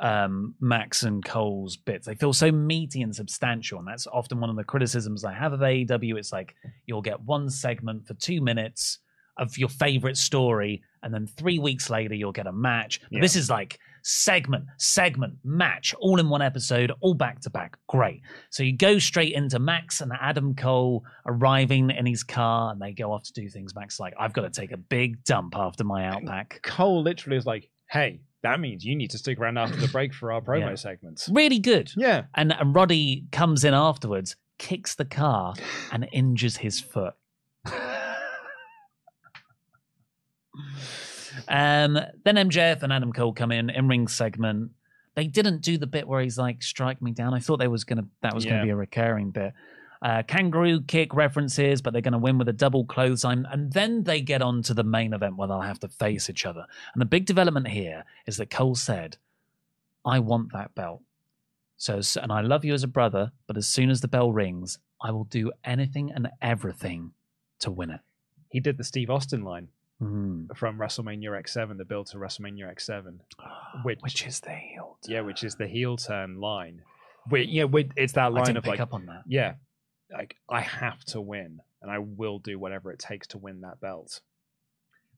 [0.00, 2.06] um, Max and Cole's bits.
[2.06, 5.52] They feel so meaty and substantial, and that's often one of the criticisms I have
[5.52, 6.16] of AEW.
[6.16, 6.54] It's like
[6.86, 8.98] you'll get one segment for two minutes
[9.38, 13.00] of your favorite story, and then three weeks later you'll get a match.
[13.10, 13.20] Yeah.
[13.20, 17.78] This is like segment, segment, match, all in one episode, all back to back.
[17.88, 18.20] Great.
[18.50, 22.92] So you go straight into Max and Adam Cole arriving in his car, and they
[22.92, 23.74] go off to do things.
[23.74, 26.60] Max like, I've got to take a big dump after my outback.
[26.62, 30.12] Cole literally is like, "Hey, that means you need to stick around after the break
[30.14, 30.74] for our promo Yeah.
[30.74, 31.92] segments." Really good.
[31.96, 32.24] Yeah.
[32.34, 35.54] And, and Roddy comes in afterwards, kicks the car,
[35.90, 37.14] and injures his foot.
[41.48, 44.70] um, then MJF and Adam Cole come in in ring segment.
[45.14, 47.84] They didn't do the bit where he's like, "Strike me down." I thought they was
[47.84, 48.52] gonna that was Yeah.
[48.52, 49.52] gonna be a recurring bit.
[50.02, 53.46] Uh, kangaroo kick references, but they're going to win with a double clothesline.
[53.50, 56.44] And then they get on to the main event where they'll have to face each
[56.44, 56.66] other.
[56.92, 59.16] And the big development here is that Cole said,
[60.04, 61.02] I want that belt.
[61.76, 64.78] So, and I love you as a brother, but as soon as the bell rings,
[65.00, 67.12] I will do anything and everything
[67.60, 68.00] to win it.
[68.50, 69.68] He did the Steve Austin line
[70.00, 70.56] Mm.
[70.56, 73.20] from WrestleMania X7, the build to WrestleMania X7,
[73.84, 74.98] which, Which is the heel.
[75.06, 76.82] yeah, which is the heel turn line.
[77.30, 79.22] Wait, yeah, wait, it's that line of pick like, up on that.
[79.28, 79.54] yeah,
[80.12, 83.80] like I have to win, and I will do whatever it takes to win that
[83.80, 84.20] belt.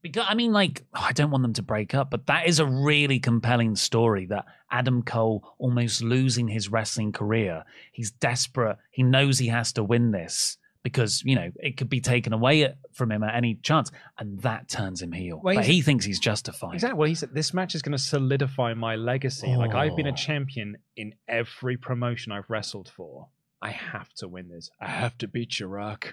[0.03, 2.59] Because I mean, like, oh, I don't want them to break up, but that is
[2.61, 4.27] a really compelling story.
[4.27, 8.77] That Adam Cole almost losing his wrestling career, he's desperate.
[8.91, 12.75] He knows he has to win this because you know it could be taken away
[12.93, 15.41] from him at any chance, and that turns him heel.
[15.43, 16.75] Well, but he thinks he's justified.
[16.75, 16.99] Exactly.
[16.99, 19.57] Well, he said this match is going to solidify my legacy.
[19.57, 20.15] Like I've been a Oh.
[20.17, 23.29] champion in every promotion I've wrestled for.
[23.65, 24.71] I have to win this.
[24.81, 26.13] I have to beat Chirac.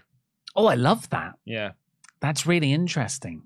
[0.56, 1.34] Oh, I love that.
[1.46, 1.72] Yeah.
[2.22, 3.44] That's really interesting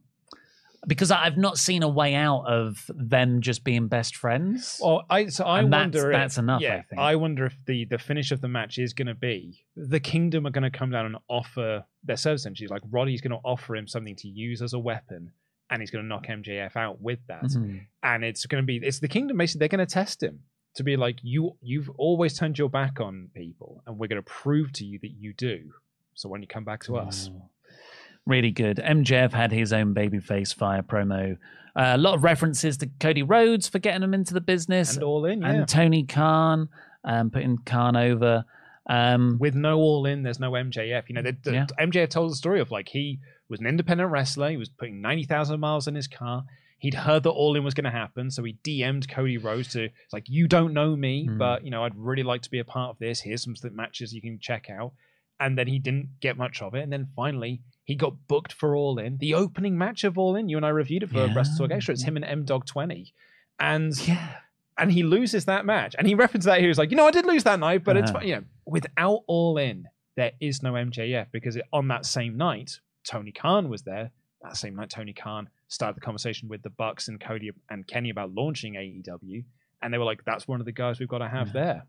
[0.87, 4.79] because I- I've not seen a way out of them just being best friends.
[4.83, 6.11] Well, I so I And that's- wonder.
[6.11, 7.21] if- that's enough, I Yeah, think.
[7.21, 10.51] wonder if the the finish of the match is going to be the Kingdom are
[10.51, 12.69] going to come down and offer their service energies.
[12.69, 15.31] Like Roddy's going to offer him something to use as a weapon,
[15.71, 17.43] and he's going to knock MJF out with that.
[17.45, 17.87] Mhm.
[18.03, 19.37] And it's going to be it's the Kingdom.
[19.37, 20.41] Basically, they're going to test him
[20.75, 21.55] to be like you.
[21.61, 25.11] You've always turned your back on people, and we're going to prove to you that
[25.11, 25.71] you do.
[26.13, 27.49] So when you come back to us, Oh.
[28.25, 28.77] Really good.
[28.77, 31.37] MJF had his own babyface fire promo.
[31.75, 35.03] Uh, a lot of references to Cody Rhodes for getting him into the business, and
[35.03, 35.51] all in, yeah.
[35.51, 36.69] and Tony Khan,
[37.03, 38.43] um, putting Khan over.
[38.89, 41.03] Um, with no all in, there's no MJF.
[41.07, 41.65] You know, the, the, Yeah.
[41.79, 44.49] MJF told the story of like he was an independent wrestler.
[44.49, 46.45] He was putting 90,000 miles in his car.
[46.77, 48.29] He'd heard that all in was going to happen.
[48.29, 51.37] So he DM'd Cody Rhodes to, it's like, you don't know me, Mm.
[51.37, 53.21] but, you know, I'd really like to be a part of this.
[53.21, 54.91] Here's some matches you can check out.
[55.39, 56.81] And then he didn't get much of it.
[56.83, 59.17] And then finally, he got booked for All In.
[59.17, 61.33] The opening match of All In, you and I reviewed it for Yeah.
[61.33, 61.93] WrestleTalk Extra.
[61.93, 63.13] It's him and MDogg 20.
[63.59, 64.35] And yeah.
[64.77, 65.95] and he loses that match.
[65.97, 66.59] And he referenced that.
[66.61, 68.19] He was like, you know, I did lose that night, but it's Uh-huh.
[68.19, 68.27] fine.
[68.27, 72.79] You know, without All In, there is no MJF because it, on that same night,
[73.05, 74.11] Tony Khan was there.
[74.41, 78.09] That same night, Tony Khan started the conversation with the Bucks and Cody and Kenny
[78.09, 79.43] about launching AEW.
[79.81, 81.85] And they were like, that's one of the guys we've got to have there.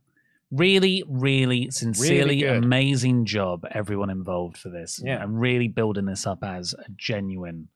[0.50, 2.64] Really, really, sincerely good.
[2.64, 5.00] amazing job, everyone involved for this.
[5.04, 5.22] Yeah.
[5.22, 7.68] And really building this up as a genuine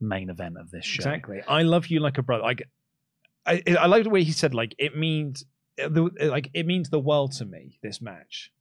[0.00, 1.00] main event of this show.
[1.00, 1.42] Exactly.
[1.46, 2.42] I love you like a brother.
[2.42, 2.62] Like,
[3.44, 5.44] I, I like the way he said, like, it means,
[5.78, 8.52] like, it means the world to me, this match.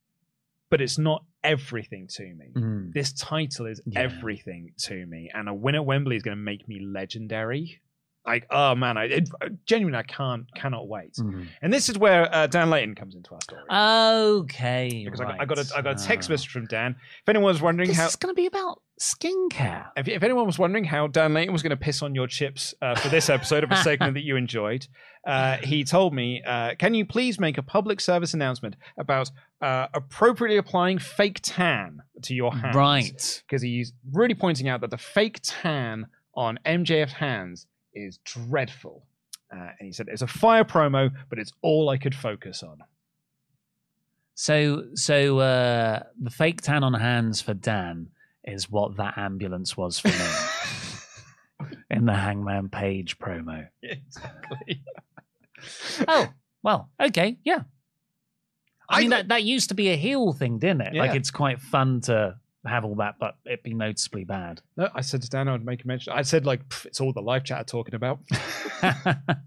[0.71, 2.47] But it's not everything to me.
[2.55, 2.93] Mm.
[2.93, 3.99] this title is Yeah.
[4.01, 7.81] everything to me, and a win at Wembley is going to make me legendary.
[8.25, 9.29] Like, oh man, I it,
[9.65, 11.13] genuinely I can't cannot wait.
[11.15, 11.47] Mhm.
[11.63, 15.01] And this is where uh, Dan Layton comes into our story Okay.
[15.05, 15.41] because I, got.
[15.41, 16.95] I got a I got a text message from Dan.
[17.23, 19.87] If anyone was wondering This how is going to be about skincare.
[19.97, 22.73] if, if anyone was wondering how Dan Layton was going to piss on your chips
[22.81, 24.87] uh, for this episode of a segment that you enjoyed,
[25.25, 29.31] uh, he told me, uh, "Can you please make a public service announcement about
[29.61, 33.43] uh, appropriately applying fake tan to your hands?" Right.
[33.47, 39.05] because he's really pointing out that the fake tan on MJF's hands is dreadful.
[39.53, 42.77] Uh, and he said it's a fire promo, but it's all I could focus on.
[44.33, 48.07] So, so uh, the fake tan on hands for Dan
[48.43, 53.67] is what that ambulance was for me in the Hangman Page promo.
[53.81, 54.83] Exactly.
[56.07, 56.27] Oh,
[56.63, 57.61] well, okay, yeah.
[58.89, 60.95] I, I mean, that, that used to be a heel thing, didn't it?
[60.95, 62.35] Like, it's quite fun to
[62.65, 64.61] have all that, but it be noticeably bad.
[64.77, 66.13] No, I said to Dan I would make a mention.
[66.13, 68.19] I said like it's all the live chat are talking about.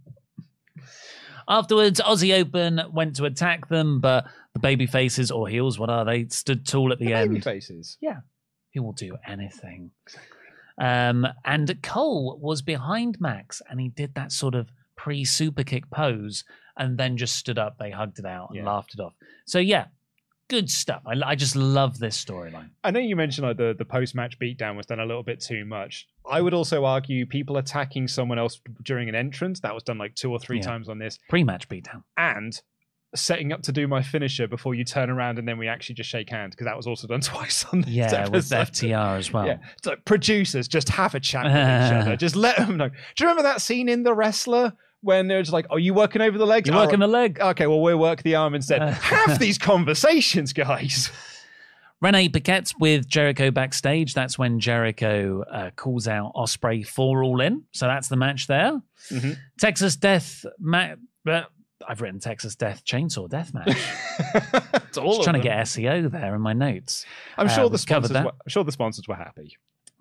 [1.49, 6.05] Afterwards, Aussie Open went to attack them, but the baby faces or heels, what are
[6.05, 7.31] they, stood tall at the, Baby end.
[7.31, 7.99] Baby faces.
[8.01, 8.21] Yeah,
[8.75, 9.93] he will do anything.
[10.77, 16.45] Um, and Cole was behind Max, and he did that sort of pre-super kick pose,
[16.77, 17.79] and then just stood up.
[17.79, 18.65] They hugged it out and Yeah.
[18.67, 19.15] laughed it off.
[19.47, 19.87] So yeah,
[20.49, 21.03] good stuff.
[21.07, 22.71] I, I just love this storyline.
[22.83, 25.41] I know you mentioned like the the post match beatdown was done a little bit
[25.41, 26.09] too much.
[26.29, 30.17] I would also argue people attacking someone else during an entrance that was done like
[30.17, 30.63] two or three Yeah.
[30.65, 32.03] times on this, Pre-match beatdown.
[32.17, 32.61] and
[33.15, 36.11] setting up to do my finisher before you turn around and then we actually just
[36.11, 38.45] shake hands because that was also done twice on this Yeah, with.
[38.51, 39.47] FTR as well.
[39.47, 42.17] Yeah, it's like producers just have a chat with each other.
[42.25, 42.89] Just let them know.
[42.89, 46.23] Do you remember that scene in The Wrestler when they're just like, "Are you working
[46.23, 46.67] over the legs?
[46.69, 47.39] You're Oh, working the leg.
[47.41, 48.81] Okay, well we'll work the arm instead.
[48.83, 51.11] have these conversations, guys.
[52.01, 54.15] Renee Paquette's with Jericho backstage.
[54.15, 57.65] That's when Jericho uh, calls out Ospreay for All In.
[57.73, 58.81] So that's the match there.
[59.11, 59.37] Mhm.
[59.59, 60.99] Texas Death match.
[61.89, 63.79] I've written Texas Death Chainsaw Death Match.
[64.89, 67.05] It's all trying to get SEO there in my notes.
[67.37, 68.13] I'm Uh, sure the sponsors.
[68.13, 69.57] Were, I'm sure the sponsors were happy.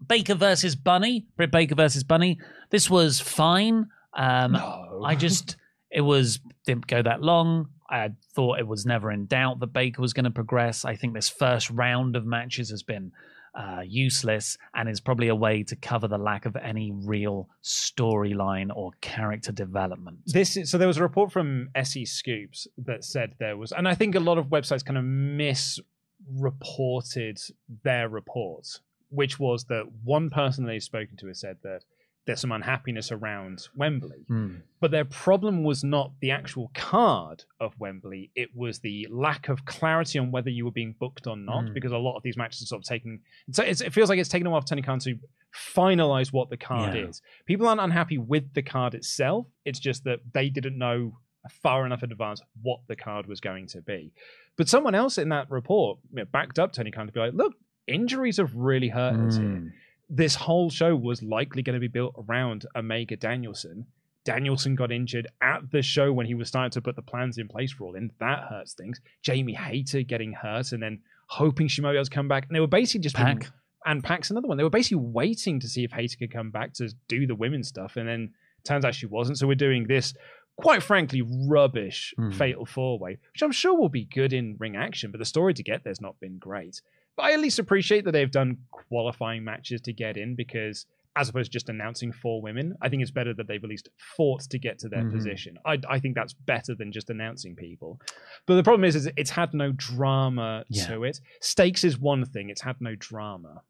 [0.07, 1.25] Baker versus Bunny.
[1.36, 2.39] Britt Baker versus Bunny.
[2.69, 3.88] This was fine.
[4.13, 4.55] Um,
[5.03, 5.55] I just
[5.89, 7.69] it was didn't go that long.
[7.89, 10.86] I thought it was never in doubt that Baker was going to progress.
[10.86, 13.11] I think this first round of matches has been
[13.56, 18.72] uh, useless and is probably a way to cover the lack of any real storyline
[18.76, 20.18] or character development.
[20.26, 23.88] This is, so there was a report from SE Scoops that said there was, and
[23.88, 27.39] I think a lot of websites kind of misreported
[27.84, 28.80] their report,
[29.10, 31.84] which was that one person they've spoken to has said that
[32.26, 34.24] there's some unhappiness around Wembley.
[34.30, 34.55] Hmm.
[34.80, 39.65] But their problem was not the actual card of Wembley, it was the lack of
[39.65, 41.74] clarity on whether you were being booked or not, Mm.
[41.74, 43.19] because a lot of these matches are sort of taking.
[43.51, 45.17] So it's, it feels like it's taken a while for Tony Khan to
[45.53, 47.07] finalize what the card Yeah.
[47.07, 47.21] is.
[47.45, 51.17] People aren't unhappy with the card itself, it's just that they didn't know
[51.61, 54.13] far enough in advance what the card was going to be.
[54.57, 57.34] But someone else in that report you know, backed up Tony Khan to be like,
[57.34, 57.53] look,
[57.86, 59.71] injuries have really hurt us here Mm.
[60.10, 63.86] This whole show was likely going to be built around Omega Danielson.
[64.26, 67.47] Danielson got injured at the show when he was starting to put the plans in
[67.47, 68.12] place for all in.
[68.20, 69.01] That hurts things.
[69.22, 72.45] Jamie Hayter getting hurt and then hoping she might be able to come back.
[72.47, 73.51] And they were basically just been- Pac.
[73.86, 74.56] and Pac's another one.
[74.58, 77.68] They were basically waiting to see if Hayter could come back to do the women's
[77.68, 78.34] stuff, and then
[78.64, 79.38] turns out she wasn't.
[79.39, 80.14] So we're doing this
[80.56, 82.30] quite frankly rubbish Hmm.
[82.32, 85.54] fatal four way, which I'm sure will be good in ring action, but the story
[85.56, 86.82] to get there's not been great.
[87.16, 90.86] But I at least appreciate that they've done qualifying matches to get in because
[91.16, 93.89] as opposed to just announcing four women, I think it's better that they've at least
[94.18, 95.11] fought to get to their Mhm.
[95.11, 95.57] position.
[95.64, 98.01] I, I think that's better than just announcing people.
[98.47, 100.88] But the problem is, is it's had no drama Yeah.
[100.88, 101.20] to it.
[101.39, 103.61] Stakes is one thing; it's had no drama.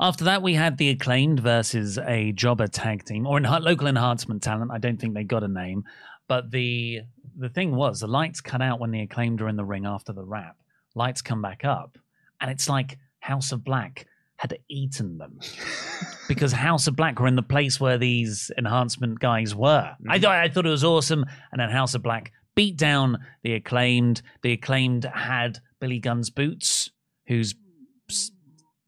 [0.00, 4.42] After that, we had the acclaimed versus a jobber tag team or en- local enhancement
[4.42, 4.72] talent.
[4.72, 5.84] I don't think they got a name,
[6.26, 7.02] but the
[7.38, 10.12] the thing was the lights cut out when the acclaimed are in the ring after
[10.12, 10.56] the rap.
[10.96, 11.96] Lights come back up,
[12.40, 14.06] and it's like House of Black
[14.36, 15.38] had eaten them
[16.28, 19.94] because House of Black were in the place where these enhancement guys were.
[20.08, 23.54] I thought I thought it was awesome, and then House of Black beat down the
[23.54, 24.22] acclaimed.
[24.42, 26.90] The acclaimed had Billy Gunn's boots,
[27.26, 27.54] who's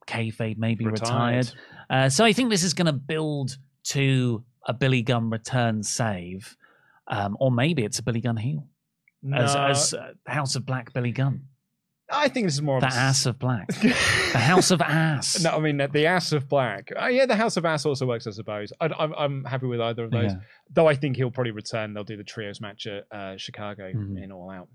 [0.07, 1.47] kayfabe maybe Retired.
[1.47, 1.53] retired.
[1.91, 6.57] Uh, so I think this is going to build to a Billy Gunn return save,
[7.07, 8.67] um, or maybe it's a Billy Gunn heel
[9.35, 11.43] as, as uh, House of Black Billy Gunn,
[12.11, 13.91] I think this is more of the a s- ass of black, the
[14.39, 15.43] House of Ass.
[15.43, 16.91] No, I mean the Ass of Black.
[16.99, 18.73] Uh, yeah, the House of Ass also works, I suppose.
[18.81, 20.33] I, I'm, I'm happy with either of those.
[20.33, 20.39] Yeah.
[20.73, 21.93] Though I think he'll probably return.
[21.95, 24.23] They'll do the trios match at uh, Chicago Mhm.
[24.23, 24.69] in All Out.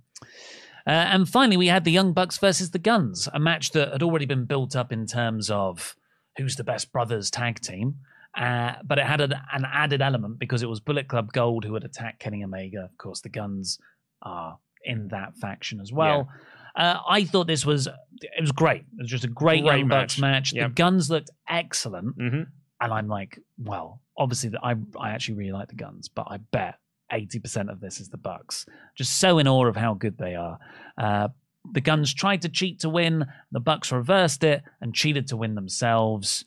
[0.85, 4.03] Uh, and finally, we had the Young Bucks versus the Guns, a match that had
[4.03, 5.95] already been built up in terms of
[6.37, 7.95] who's the best brothers tag team.
[8.37, 11.73] Uh, but it had an, an added element because it was Bullet Club Gold who
[11.75, 12.79] had attacked Kenny Omega.
[12.83, 13.77] Of course, the Guns
[14.23, 16.27] are in that faction as well.
[16.75, 18.81] Uh, I thought this was it was great.
[18.97, 20.53] It was just a great, Great Young Bucks match.
[20.53, 20.53] match.
[20.53, 20.69] Yep.
[20.69, 22.43] The Guns looked excellent, Mm-hmm.
[22.81, 26.37] and I'm like, well, obviously, the, I I actually really like the Guns, but I
[26.37, 26.75] bet
[27.11, 28.65] eighty percent of this is the Bucks.
[28.97, 30.57] Just so in awe of how good they are.
[30.97, 31.27] Uh,
[31.71, 33.25] the Guns tried to cheat to win.
[33.51, 36.43] The Bucks reversed it and cheated to win themselves.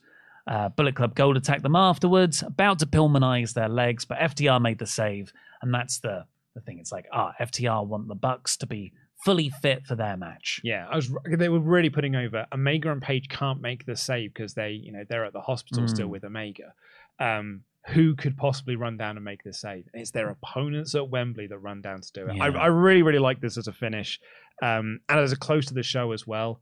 [0.47, 4.79] Uh, Bullet Club Gold attacked them afterwards, about to Pillmanize their legs, but FTR made
[4.79, 6.25] the save, and that's the
[6.55, 6.79] the thing.
[6.79, 8.93] It's like, ah, FTR want the Bucks to be
[9.27, 10.61] fully fit for their match.
[10.65, 11.13] Yeah, I was.
[11.31, 12.47] They were really putting over.
[12.53, 15.87] Omega and Page can't make the save because they, you know, they're at the hospital
[15.89, 16.11] still Mm.
[16.11, 16.73] with Omega.
[17.19, 19.85] Um, who could possibly run down and make the save?
[19.95, 22.41] It's their opponents at Wembley that run down to do it.
[22.41, 24.19] I, I really, really like this as a finish,
[24.63, 26.61] um, and as a close to the show as well.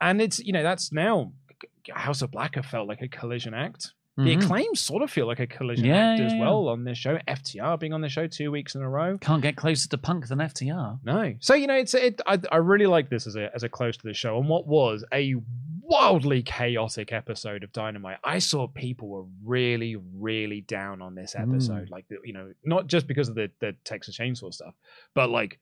[0.00, 1.32] And it's, you know, that's now
[1.92, 3.92] House of Black have felt like a collision act.
[4.16, 4.42] The Mhm.
[4.42, 7.18] acclaim sort of feel like a collision Yeah, act yeah, as well on this show.
[7.26, 9.16] FTR being on the show two weeks in a row.
[9.18, 10.98] Can't get closer to Punk than FTR.
[11.02, 11.34] No.
[11.40, 12.20] So you know, it's it.
[12.26, 14.66] I, I really like this as a as a close to the show, and what
[14.66, 15.34] was a
[15.84, 18.18] wildly chaotic episode of Dynamite.
[18.22, 21.90] I saw people were really, really down on this episode.
[21.90, 24.74] Like the, you know, not just because of the the Texas Chainsaw stuff,
[25.14, 25.58] but like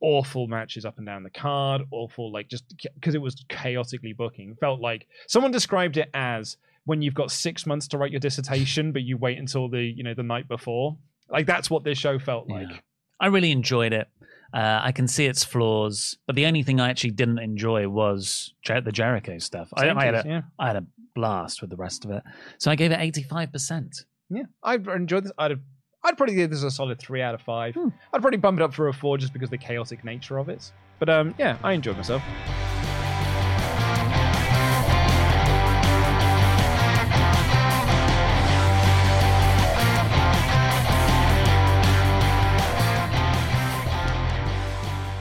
[0.00, 4.54] awful matches up and down the card, awful like just because it was chaotically booking.
[4.56, 8.92] Felt like someone described it as when you've got six months to write your dissertation,
[8.92, 10.96] but you wait until the you know the night before.
[11.28, 12.68] Like that's what this show felt like.
[12.70, 12.78] Yeah.
[13.20, 14.08] I really enjoyed it.
[14.54, 18.54] Uh, I can see its flaws, but the only thing I actually didn't enjoy was
[18.62, 19.68] Jer- the Jericho stuff.
[19.74, 20.42] I, I had a, yeah.
[20.58, 22.22] I had a blast with the rest of it,
[22.58, 24.04] so I gave it eighty five percent.
[24.30, 25.32] Yeah, I enjoyed this.
[25.38, 25.58] I'd
[26.04, 27.74] I'd probably give this a solid three out of five.
[27.74, 27.88] Hmm.
[28.12, 30.48] I'd probably bump it up for a four just because of the chaotic nature of
[30.48, 30.70] it.
[31.00, 32.22] But um, yeah, I enjoyed myself.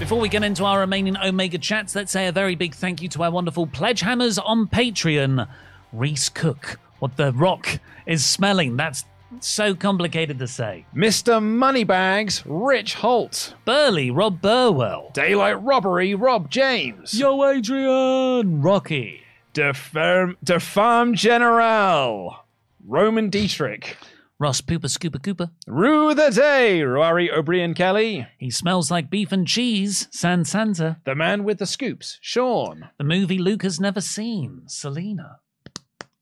[0.05, 3.09] Before we get into our remaining Omega chats, let's say a very big thank you
[3.09, 5.47] to our wonderful pledge hammers on Patreon.
[5.91, 8.77] Reese Cook, what the rock is smelling.
[8.77, 9.03] That's
[9.39, 10.85] so complicated to say.
[10.95, 11.41] Mr.
[11.41, 13.55] Moneybags, Rich Holt.
[13.65, 15.09] Burley, Rob Burwell.
[15.15, 17.19] Daylight Robbery, Rob James.
[17.19, 19.23] Yo, Adrian, Rocky.
[19.53, 22.45] De, Ferm, Farm General,
[22.85, 23.97] Roman Dietrich.
[24.37, 25.51] Ross Pooper Scooper Cooper.
[25.65, 28.27] Rue the Day, Rory O'Brien Kelly.
[28.37, 30.97] He smells like beef and cheese, San Santa.
[31.05, 32.89] The Man with the Scoops, Sean.
[32.97, 35.39] The movie Luke has never seen, Selena.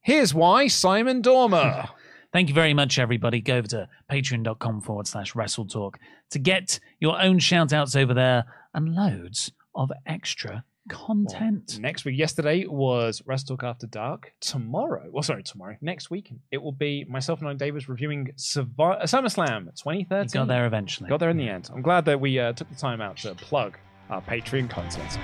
[0.01, 1.89] Here's why, Simon Dormer.
[2.33, 3.41] Thank you very much, everybody.
[3.41, 5.97] Go over to patreon.com forward slash wrestle talk
[6.31, 11.79] to get your own shout outs over there and loads of extra content.
[11.79, 14.33] Next week, yesterday was WrestleTalk After Dark.
[14.41, 19.01] Tomorrow, well, sorry, tomorrow, next week, it will be myself and Oli, Davis, reviewing Survi-
[19.01, 20.23] uh, SummerSlam 2013.
[20.23, 21.09] You got there eventually.
[21.09, 21.69] Got there in the end.
[21.73, 23.77] I'm glad that we uh, took the time out to plug
[24.09, 25.17] our Patreon content.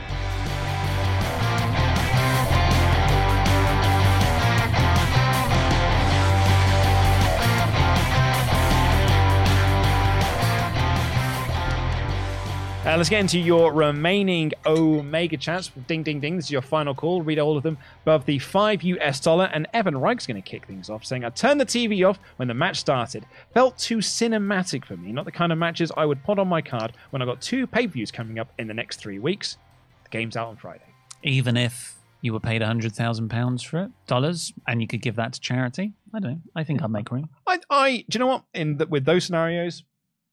[12.89, 15.69] Uh, let's get into your remaining Omega chats.
[15.87, 16.37] Ding, ding, ding.
[16.37, 17.21] This is your final call.
[17.21, 19.47] Read all of them above the 5 US dollar.
[19.53, 22.47] And Evan Reich's going to kick things off, saying, I turned the TV off when
[22.47, 23.27] the match started.
[23.53, 25.11] Felt too cinematic for me.
[25.11, 27.67] Not the kind of matches I would put on my card when I got two
[27.67, 29.57] pay per views coming up in the next three weeks.
[30.05, 30.81] The game's out on Friday.
[31.21, 35.39] Even if you were paid £100,000 for it, dollars, and you could give that to
[35.39, 36.41] charity, I don't know.
[36.55, 37.29] I think I'd make room.
[37.45, 38.45] I, I, do you know what?
[38.55, 39.83] In the, with those scenarios,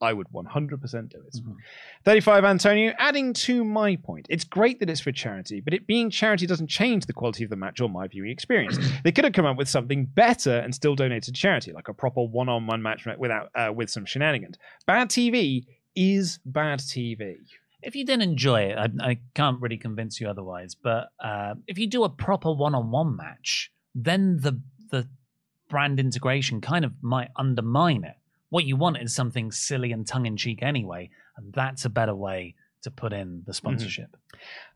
[0.01, 1.37] I would 100% do it.
[2.05, 6.11] 35 Antonio, adding to my point, it's great that it's for charity, but it being
[6.11, 8.79] charity doesn't change the quality of the match or my viewing experience.
[9.05, 11.95] they could have come up with something better and still donated to charity, like a
[11.95, 14.59] proper one-on-one match without uh, with some shenanigans.
[14.87, 17.37] Bad TV is bad TV.
[17.83, 20.75] If you didn't enjoy it, I, I can't really convince you otherwise.
[20.75, 25.09] But uh, if you do a proper one-on-one match, then the the
[25.69, 28.17] brand integration kind of might undermine it.
[28.51, 32.91] What you want is something silly and tongue-in-cheek anyway, and that's a better way to
[32.91, 34.17] put in the sponsorship.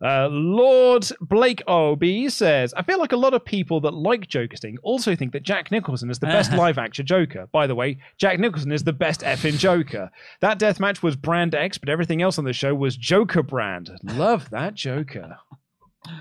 [0.05, 2.29] Uh, Lord Blake O.B.
[2.29, 5.45] says, I feel like a lot of people that like Joker Sting also think that
[5.45, 7.47] Jack Nicholson is the best live action Joker.
[7.53, 10.11] By the way, Jack Nicholson is the best effing Joker.
[10.41, 13.91] That death match was brand X, but everything else on the show was Joker brand.
[14.03, 15.37] Love that Joker.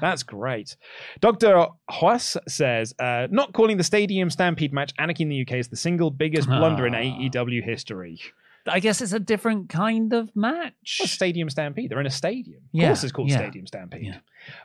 [0.02, 0.76] That's great.
[1.22, 1.68] Dr.
[1.90, 5.76] Huas says, uh, not calling the Stadium Stampede match Anarchy in the UK is the
[5.78, 7.00] single biggest blunder in Ah.
[7.00, 8.20] AEW history.
[8.68, 10.98] I guess it's a different kind of match.
[11.00, 11.90] Well, Stadium Stampede.
[11.90, 12.58] They're in a stadium.
[12.58, 14.04] Of Yeah, course, it's called yeah, Stadium Stampede.
[14.06, 14.18] yeah.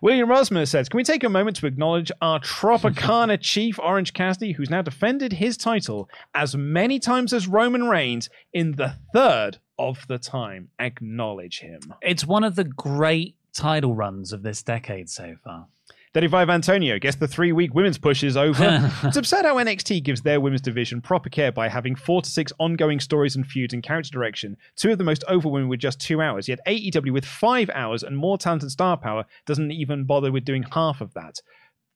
[0.02, 4.52] William Rosmer says, "Can we take a moment to acknowledge our Tropicana chief, Orange Cassidy,
[4.52, 10.04] who's now defended his title as many times as Roman Reigns in the third of
[10.08, 10.70] the time?
[10.80, 15.66] Acknowledge him." It's one of the great title runs of this decade so far.
[16.14, 18.92] 35 Antonio, guess the three week women's push is over.
[19.02, 22.52] it's absurd how NXT gives their women's division proper care by having four to six
[22.60, 26.00] ongoing stories and feuds and character direction, two of the most over women with just
[26.00, 30.30] two hours, yet AEW with five hours and more talented star power doesn't even bother
[30.30, 31.40] with doing half of that.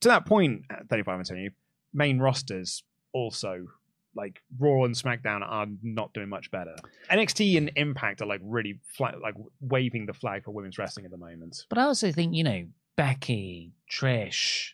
[0.01, 1.51] To that uh, 35 Antonio,
[1.93, 2.83] main rosters
[3.13, 3.67] also.
[4.15, 6.75] Like Raw and SmackDown are not doing much better.
[7.11, 11.11] NXT and Impact are like really fla- like waving the flag for women's wrestling at
[11.11, 11.65] the moment.
[11.69, 14.71] But I also think, you know, Becky, Trish,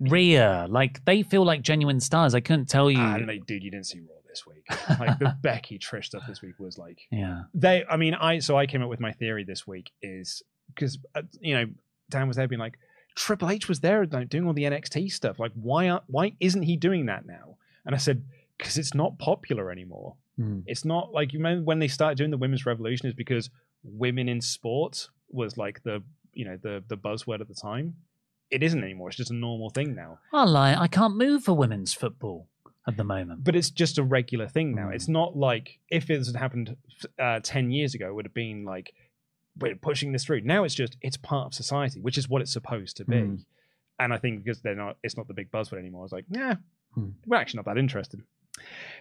[0.00, 2.34] Rhea, like they feel like genuine stars.
[2.34, 3.00] I couldn't tell you.
[3.00, 3.62] I don't dude.
[3.62, 4.64] You didn't see Raw this week.
[4.98, 7.42] Like the Becky Trish stuff this week was like Yeah.
[7.54, 7.84] they.
[7.88, 10.42] I mean, I so I came up with my theory this week is
[10.74, 11.66] because uh, you know
[12.10, 12.78] Dan was there being like
[13.14, 15.38] Triple H was there like, doing all the NXT stuff.
[15.38, 17.56] Like why aren't, why isn't he doing that now?
[17.86, 18.24] And I said
[18.58, 20.16] because it's not popular anymore.
[20.36, 20.60] Hmm.
[20.66, 23.50] It's not like you remember when they started doing the women's revolution is because
[23.84, 26.02] women in sports was like the
[26.32, 27.94] you know the the buzzword at the time.
[28.50, 29.08] It isn't anymore.
[29.08, 30.20] It's just a normal thing now.
[30.32, 30.74] I'll lie.
[30.74, 32.48] I can't move for women's football
[32.86, 33.44] at the moment.
[33.44, 34.88] but it's just a regular thing now.
[34.88, 34.94] Mm.
[34.94, 36.74] It's not like if it had happened
[37.18, 38.94] uh, ten years ago, it would have been like
[39.58, 40.40] we're pushing this through.
[40.42, 43.16] Now it's just it's part of society, which is what it's supposed to be.
[43.16, 43.44] Mm.
[44.00, 46.04] And I think because they're not, it's not the big buzzword anymore.
[46.04, 46.54] It's like, yeah,
[46.94, 47.08] Hmm.
[47.26, 48.22] we're actually not that interested.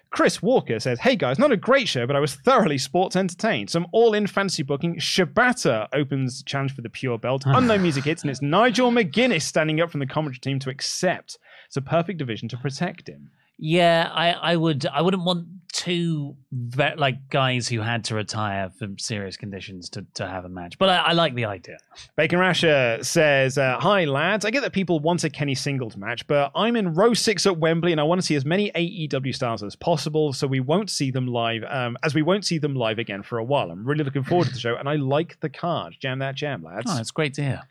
[0.10, 3.70] Chris Walker says, Hey guys, not a great show, but I was thoroughly sports entertained.
[3.70, 4.96] Some all in fantasy booking.
[4.96, 7.44] Shibata opens challenge for the pure belt.
[7.46, 11.38] Unknown music hits, and it's Nigel McGuinness standing up from the commentary team to accept.
[11.68, 13.32] It's a perfect division to protect him.
[13.58, 14.86] Yeah, I, I would.
[14.86, 15.48] I wouldn't want
[15.78, 20.50] two ve- like guys who had to retire from serious conditions to, to have a
[20.50, 20.78] match.
[20.80, 21.78] But I, I like the idea.
[22.16, 24.44] Bacon Rasher says, uh, Hi, lads.
[24.44, 27.58] I get that people want a Kenny singles match, but I'm in row six at
[27.60, 30.90] Wembley and I want to see as many AEW stars as possible, so we won't
[30.90, 33.70] see them live, um, as we won't see them live again for a while.
[33.70, 35.96] I'm really looking forward to the show and I like the card.
[36.00, 36.90] Jam that jam, lads.
[36.90, 37.62] Oh, it's great to hear.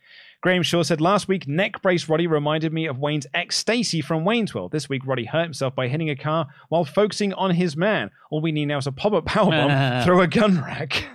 [0.47, 4.24] Graham Shaw said last week, neck brace Roddy reminded me of Wayne's ex Stacy from
[4.24, 4.70] Wayne's World.
[4.70, 8.12] This week, Roddy hurt himself by hitting a car while focusing on his man.
[8.31, 11.09] All we need now is a pop up powerbomb through a gun rack.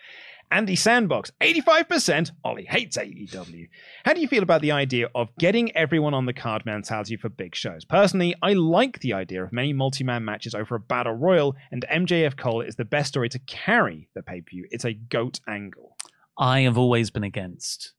[0.50, 2.30] Andy Sandbox, 85%.
[2.44, 3.68] Oli hates AEW.
[4.06, 7.28] How do you feel about the idea of getting everyone on the card mentality for
[7.28, 7.84] big shows?
[7.84, 11.84] Personally, I like the idea of many multi man matches over a battle royal, and
[11.92, 14.66] MJF Cole is the best story to carry the pay per view.
[14.70, 15.94] It's a goat angle.
[16.38, 17.92] I have always been against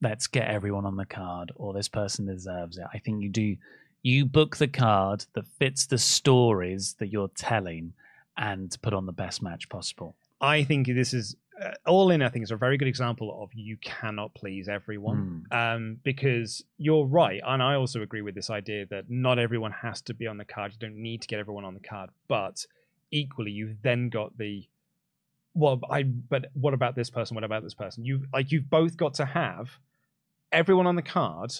[0.00, 2.84] let's get everyone on the card or this person deserves it.
[2.92, 3.56] I think you do
[4.02, 7.92] you book the card that fits the stories that you're telling
[8.36, 10.14] and put on the best match possible.
[10.40, 12.22] I think this is uh, all in.
[12.22, 17.06] I think is a very good example of you cannot please everyone, um, because you're
[17.06, 20.38] right, and I also agree with this idea that not everyone has to be on
[20.38, 20.72] the card.
[20.72, 22.64] You don't need to get everyone on the card, but
[23.10, 24.68] equally, you've then got the
[25.54, 26.04] well, I.
[26.04, 27.34] But what about this person?
[27.34, 28.04] What about this person?
[28.04, 29.70] You like you've both got to have
[30.52, 31.52] everyone on the card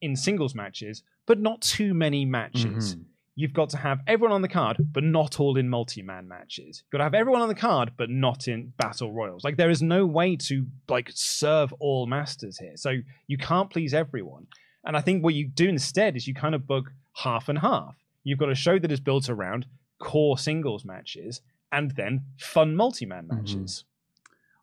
[0.00, 3.04] in singles matches, but not too many matches Mhm.
[3.34, 6.82] you've got to have everyone on the card, but not all in multi-man matches.
[6.84, 9.44] You've got to have everyone on the card, but not in battle royals.
[9.44, 12.76] Like there is no way to like serve all masters here.
[12.76, 12.94] So
[13.28, 14.46] you can't please everyone.
[14.84, 17.96] And I think what you do instead is you kind of book half and half.
[18.24, 19.66] You've got a show that is built around
[20.00, 21.40] core singles matches
[21.70, 23.84] and then fun multi-man matches.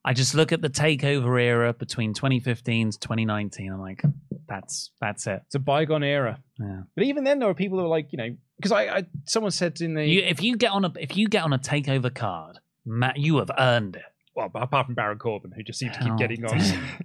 [0.08, 3.74] I just look at the takeover era between 2015 to 2019.
[3.74, 4.04] I'm like,
[4.48, 5.42] that's that's it.
[5.48, 6.40] It's a bygone era.
[6.60, 6.82] Yeah.
[6.96, 9.52] But even then, there were people who were like, you know, because I, I someone
[9.52, 12.14] said in the You, if you get on a if you get on a takeover
[12.14, 14.04] card, Matt, you have earned it.
[14.36, 16.60] well, apart from Baron Corbin, who just seems to keep Oh, getting on.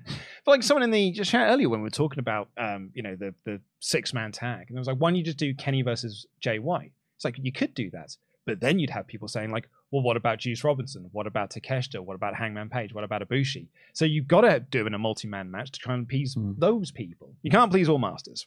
[0.44, 3.02] but like someone in the just chat earlier when we were talking about, um, you
[3.02, 5.54] know, the the six man tag, and I was like, why don't you just do
[5.54, 6.92] Kenny versus Jay White?
[7.16, 8.14] It's like you could do that,
[8.44, 11.08] but then you'd have people saying like, well, what about Juice Robinson?
[11.12, 12.00] What about Takeshita?
[12.00, 12.94] What about Hangman Page?
[12.94, 13.68] What about Ibushi?
[13.92, 16.90] So you've got to do in a multi man match to try and appease those
[16.90, 17.34] people.
[17.42, 18.46] You can't please all masters.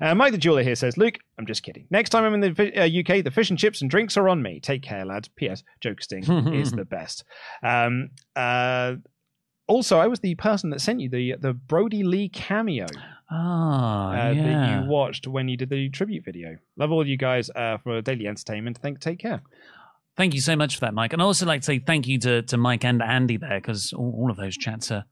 [0.00, 1.86] Uh, Mike the Jeweler here says, Luke, I'm just kidding.
[1.90, 4.42] Next time I'm in the uh, UK, the fish and chips and drinks are on
[4.42, 4.60] me.
[4.60, 5.28] Take care, lads.
[5.28, 5.62] P.S.
[5.80, 7.24] Joke sting is the best.
[7.62, 8.96] Um, uh,
[9.66, 12.86] also, I was the person that sent you the the Brodie Lee cameo
[13.30, 14.82] Ah, uh, that yeah.
[14.82, 16.58] you watched when you did the tribute video.
[16.76, 18.78] Love all you guys uh, for daily entertainment.
[18.78, 19.42] Think, take care.
[20.16, 21.12] Thank you so much for that, Mike.
[21.12, 23.92] And I'd also like to say thank you to, to Mike and Andy there because
[23.92, 25.04] all, all of those chats are,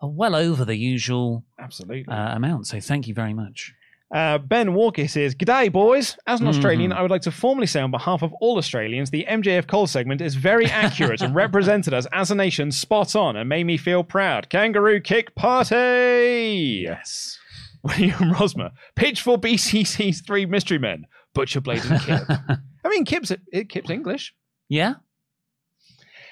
[0.00, 2.06] are well over the usual Absolutely.
[2.12, 2.66] uh, amount.
[2.66, 3.74] So thank you very much.
[4.14, 6.16] Uh, ben Walker says, G'day, boys.
[6.26, 6.96] As an Australian, Mhm.
[6.96, 10.22] I would like to formally say on behalf of all Australians, the MJF Cole segment
[10.22, 14.02] is very accurate and represented us as a nation spot on and made me feel
[14.02, 14.48] proud.
[14.48, 16.80] Kangaroo kick party!
[16.84, 17.38] Yes.
[17.82, 21.04] William Rosmer, pitch for BCC's three mystery men,
[21.34, 22.22] Butcher Blade and Kip.
[22.98, 24.34] I mean, Kip's, it, Kip's English.
[24.68, 24.94] Yeah?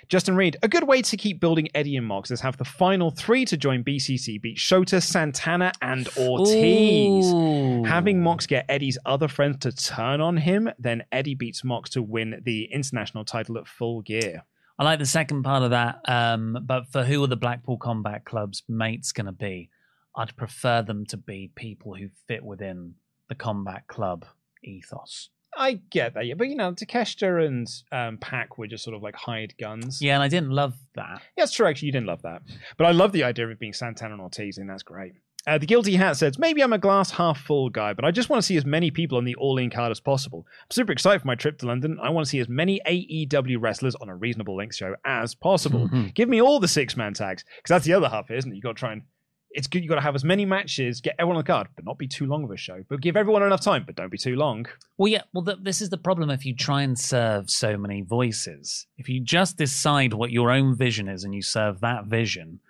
[0.08, 3.12] Justin Reed, a good way to keep building Eddie and Mox is have the final
[3.12, 7.26] three to join BCC beat Shota, Santana, and Ortiz.
[7.32, 7.84] Ooh.
[7.84, 12.02] Having Mox get Eddie's other friends to turn on him, then Eddie beats Mox to
[12.02, 14.44] win the international title at full gear.
[14.76, 16.00] I like the second part of that.
[16.08, 19.70] Um, but for who are the Blackpool Combat Club's mates going to be?
[20.16, 22.94] I'd prefer them to be people who fit within
[23.28, 24.24] the combat club
[24.64, 25.30] ethos.
[25.56, 29.02] I get that, yeah, but you know, Takeshita and um, Pac were just sort of
[29.02, 30.00] like hired guns.
[30.02, 31.22] Yeah, and I didn't love that.
[31.36, 31.66] Yeah, it's true.
[31.66, 32.42] Actually, you didn't love that,
[32.76, 35.14] but I love the idea of it being Santana and Ortiz, and that's great.
[35.46, 38.28] Uh, the Guilty Hat says, maybe I'm a glass half full guy, but I just
[38.28, 40.44] want to see as many people on the All In card as possible.
[40.48, 41.98] I'm super excited for my trip to London.
[42.02, 45.88] I want to see as many AEW wrestlers on a reasonable length show as possible.
[46.14, 48.56] Give me all the six man tags, because that's the other half, isn't it?
[48.56, 49.02] You've got to try and.
[49.56, 49.82] It's good.
[49.82, 52.06] You've got to have as many matches, get everyone on the card, but not be
[52.06, 52.84] too long of a show.
[52.88, 54.66] But give everyone enough time, but don't be too long.
[54.98, 55.22] Well, yeah.
[55.32, 58.86] Well, th- this is the problem if you try and serve so many voices.
[58.98, 62.60] If you just decide what your own vision is and you serve that vision,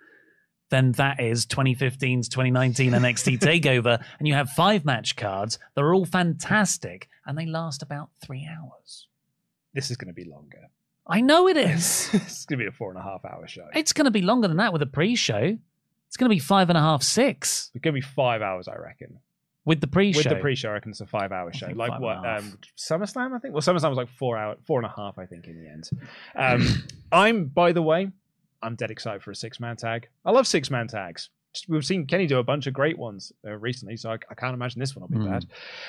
[0.69, 5.59] then that is 2015's 2019 NXT Takeover, and you have five match cards.
[5.75, 9.07] They're all fantastic, and they last about three hours.
[9.73, 10.69] This is going to be longer.
[11.05, 12.09] I know it is.
[12.13, 13.67] it's gonna be a four and a half hour show.
[13.73, 15.57] it's going to be longer than that with a pre-show.
[16.07, 18.75] It's going to be five and a half, six It's gonna be five hours, I
[18.75, 19.19] reckon.
[19.65, 20.19] with the pre-show.
[20.19, 21.65] With the pre-show, I reckon it's a five-hour show.
[21.67, 22.17] think Like five what?
[22.17, 22.39] and a half.
[22.41, 23.53] Um, SummerSlam, I think.
[23.53, 25.89] Well, SummerSlam was like four hour, four and a half, I think, in the end.
[26.35, 28.09] Um, I'm, by the way,
[28.63, 30.07] I'm dead excited for a six-man tag.
[30.25, 31.29] I love six-man tags.
[31.67, 34.53] We've seen Kenny do a bunch of great ones uh, recently, so I, I can't
[34.53, 35.31] imagine this one will be Hmm.
[35.31, 35.45] bad.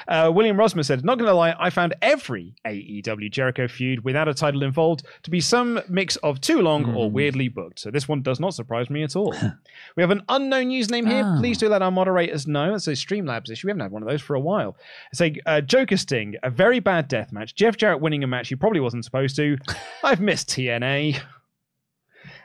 [0.06, 4.34] Uh, William Rosmer said, "Not gonna lie, I found every AEW Jericho feud without a
[4.34, 7.14] title involved to be some mix of too long or Hmm.
[7.14, 7.80] weirdly booked.
[7.80, 9.34] So this one does not surprise me at all."
[9.96, 11.22] we have an unknown username here.
[11.26, 11.38] Ah.
[11.38, 12.74] Please do let our moderators know.
[12.74, 13.66] It's a Streamlabs issue.
[13.66, 14.76] We haven't had one of those for a while.
[15.12, 17.54] It's a uh, Joker Sting, a very bad death match.
[17.54, 19.56] Jeff Jarrett winning a match he probably wasn't supposed to.
[20.04, 21.20] I've missed TNA.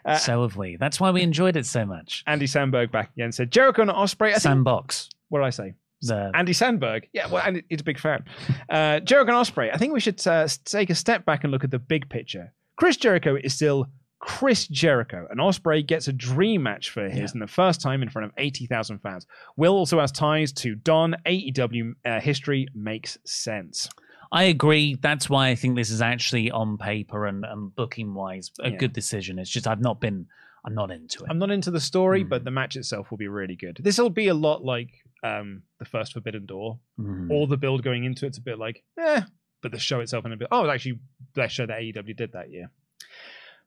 [0.05, 0.77] Uh, so have we.
[0.77, 2.23] That's why we enjoyed it so much.
[2.27, 4.29] Andy Sandberg back again said Jericho and Ospreay.
[4.29, 5.09] I think, Sandbox.
[5.29, 5.73] what did I say?
[6.01, 7.07] The, Andy Sandberg.
[7.13, 8.25] Yeah, well, Andy, he's a big fan.
[8.69, 9.73] Uh, Jericho and Ospreay.
[9.73, 12.53] I think we should uh, take a step back and look at the big picture.
[12.75, 13.87] Chris Jericho is still
[14.19, 18.09] Chris Jericho, and Ospreay gets a dream match for his, and the first time in
[18.09, 19.27] front of eighty thousand fans.
[19.57, 21.15] Will also has ties to Don.
[21.25, 23.89] AEW uh, history makes sense.
[24.33, 24.95] I agree.
[24.95, 28.77] That's why I think this is actually on paper and, and booking wise a Yeah.
[28.77, 29.37] good decision.
[29.39, 30.25] It's just I've not been.
[30.65, 31.27] I'm not into it.
[31.29, 32.29] I'm not into the story, Hmm.
[32.29, 33.77] but the match itself will be really good.
[33.81, 34.89] This will be a lot like
[35.23, 36.79] um, the first Forbidden Door.
[36.99, 37.29] Mm.
[37.31, 39.21] All the build going into it's a bit like, eh,
[39.61, 40.47] but the show itself and a bit.
[40.51, 40.99] Oh, it's actually
[41.35, 42.69] that show that AEW did that year.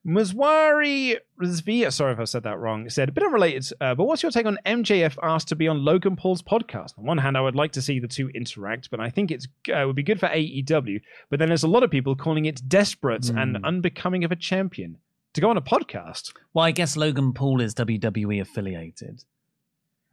[0.07, 4.23] Mazwari Rizvia, sorry if I said that wrong, said a bit unrelated, uh, but what's
[4.23, 6.97] your take on MJF asked to be on Logan Paul's podcast?
[6.97, 9.45] On one hand, I would like to see the two interact, but I think it
[9.75, 11.01] uh, would be good for AEW.
[11.29, 13.65] But then there's a lot of people calling it desperate and Hmm.
[13.65, 14.97] unbecoming of a champion
[15.33, 16.31] to go on a podcast.
[16.53, 19.25] Well, I guess Logan Paul is WWE affiliated.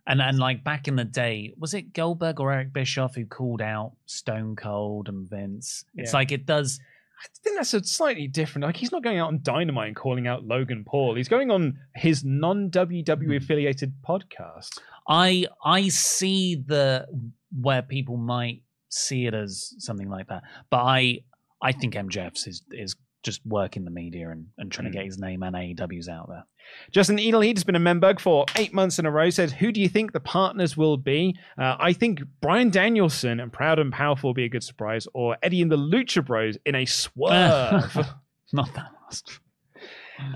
[0.07, 3.63] And and like back in the day, was it Goldberg or Eric Bischoff who called
[3.63, 5.85] out Stone Cold and Vince?
[5.95, 6.19] It's Yeah.
[6.19, 6.79] like it does
[7.23, 8.65] I think that's a slightly different.
[8.65, 11.15] Like he's not going out on Dynamite and calling out Logan Paul.
[11.15, 13.33] He's going on his non WWE hmm.
[13.33, 14.79] affiliated podcast.
[15.09, 17.07] I I see the
[17.61, 21.21] where people might see it as something like that, but I
[21.63, 25.19] I think MJF's is is just working the media and, and trying to get his
[25.19, 26.45] name and AEW's out there.
[26.93, 29.31] Justin Edelheed has been a member for eight months in a row.
[29.31, 31.37] Says, "Who do you think the partners will be?
[31.59, 35.37] Uh, I think Bryan Danielson and Proud and Powerful will be a good surprise, or
[35.43, 37.97] Eddie and the Lucha Bros in a swerve."
[38.53, 39.41] Not that last.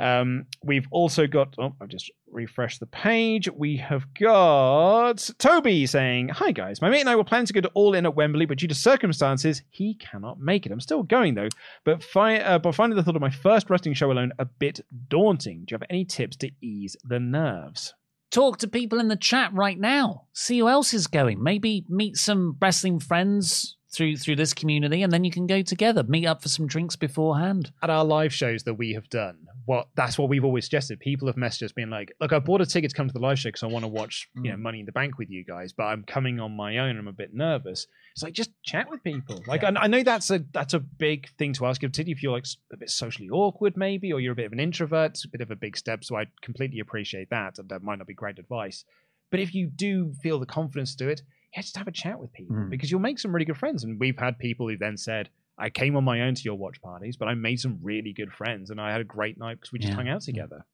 [0.01, 3.49] Um, we've also got, oh, I'll just refresh the page.
[3.51, 7.61] We have got Toby saying, Hi guys, my mate and I were planning to go
[7.61, 10.73] to All In at Wembley, but due to circumstances, he cannot make it.
[10.73, 11.49] I'm still going though,
[11.85, 14.81] but, fi- uh, but finding the thought of my first wrestling show alone a bit
[15.09, 15.65] daunting.
[15.65, 17.95] Do you have any tips to ease the nerves?
[18.31, 20.27] Talk to people in the chat right now.
[20.35, 21.43] See who else is going.
[21.43, 26.03] Maybe meet some wrestling friends through through this community, and then you can go together.
[26.03, 27.73] Meet up for some drinks beforehand.
[27.83, 31.01] At our live shows that we have done, what that's what we've always suggested.
[31.01, 33.21] People have messaged us being like, "Look, I bought a ticket to come to the
[33.21, 34.61] live show because I want to watch, you know, mm.
[34.61, 36.91] Money in the Bank with you guys, but I'm coming on my own.
[36.91, 39.43] and I'm a bit nervous." It's like just chat with people.
[39.47, 42.33] Like I, I know that's a that's a big thing to ask, particularly if you're
[42.33, 45.13] like a bit socially awkward, maybe, or you're a bit of an introvert.
[45.13, 46.05] It's a bit of a big step.
[46.05, 48.85] So I completely appreciate that, and that might not be great advice.
[49.31, 51.23] But if you do feel the confidence to do it,
[51.55, 52.71] yeah, just have a chat with people Mm.
[52.71, 53.85] because you'll make some really good friends.
[53.85, 56.81] And we've had people who then said, I came on my own to your watch
[56.81, 59.73] parties, but I made some really good friends and I had a great night because
[59.73, 59.97] we just Yeah.
[59.97, 60.65] hung out together.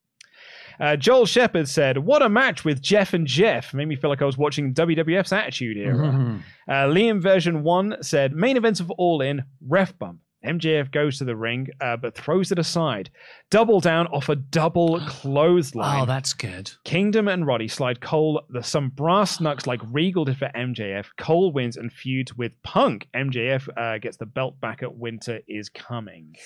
[0.81, 3.73] Uh, Joel Shepard said, What a match with Jeff and Jeff.
[3.73, 6.09] Made me feel like I was watching WWF's Attitude Era.
[6.09, 6.41] Mhm.
[6.69, 10.21] Uh, Liam version 1 said, Main events of All In, ref bump.
[10.45, 13.11] MJF goes to the ring, uh, but throws it aside.
[13.51, 16.03] Double down off a double clothesline.
[16.03, 16.71] Oh, that's good.
[16.85, 21.07] Kingdom and Roddy slide Cole the some brass knucks like Regal did for MJF.
[21.19, 23.09] Cole wins and feuds with Punk.
[23.15, 26.37] MJF uh, gets the belt back at Winter is coming.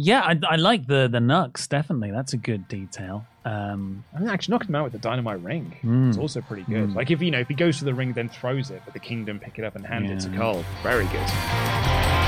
[0.00, 1.50] Yeah, I, I like the the Nux.
[1.68, 3.26] Definitely, that's a good detail.
[3.44, 5.76] Um, I mean, actually knocking him out with the dynamite ring.
[5.82, 6.10] Mm.
[6.10, 6.90] It's also pretty good.
[6.90, 6.94] Mm.
[6.94, 9.00] Like if you know if he goes to the ring then throws it, but the
[9.00, 10.64] Kingdom pick it up and hand it to Cole.
[10.84, 12.27] Very good.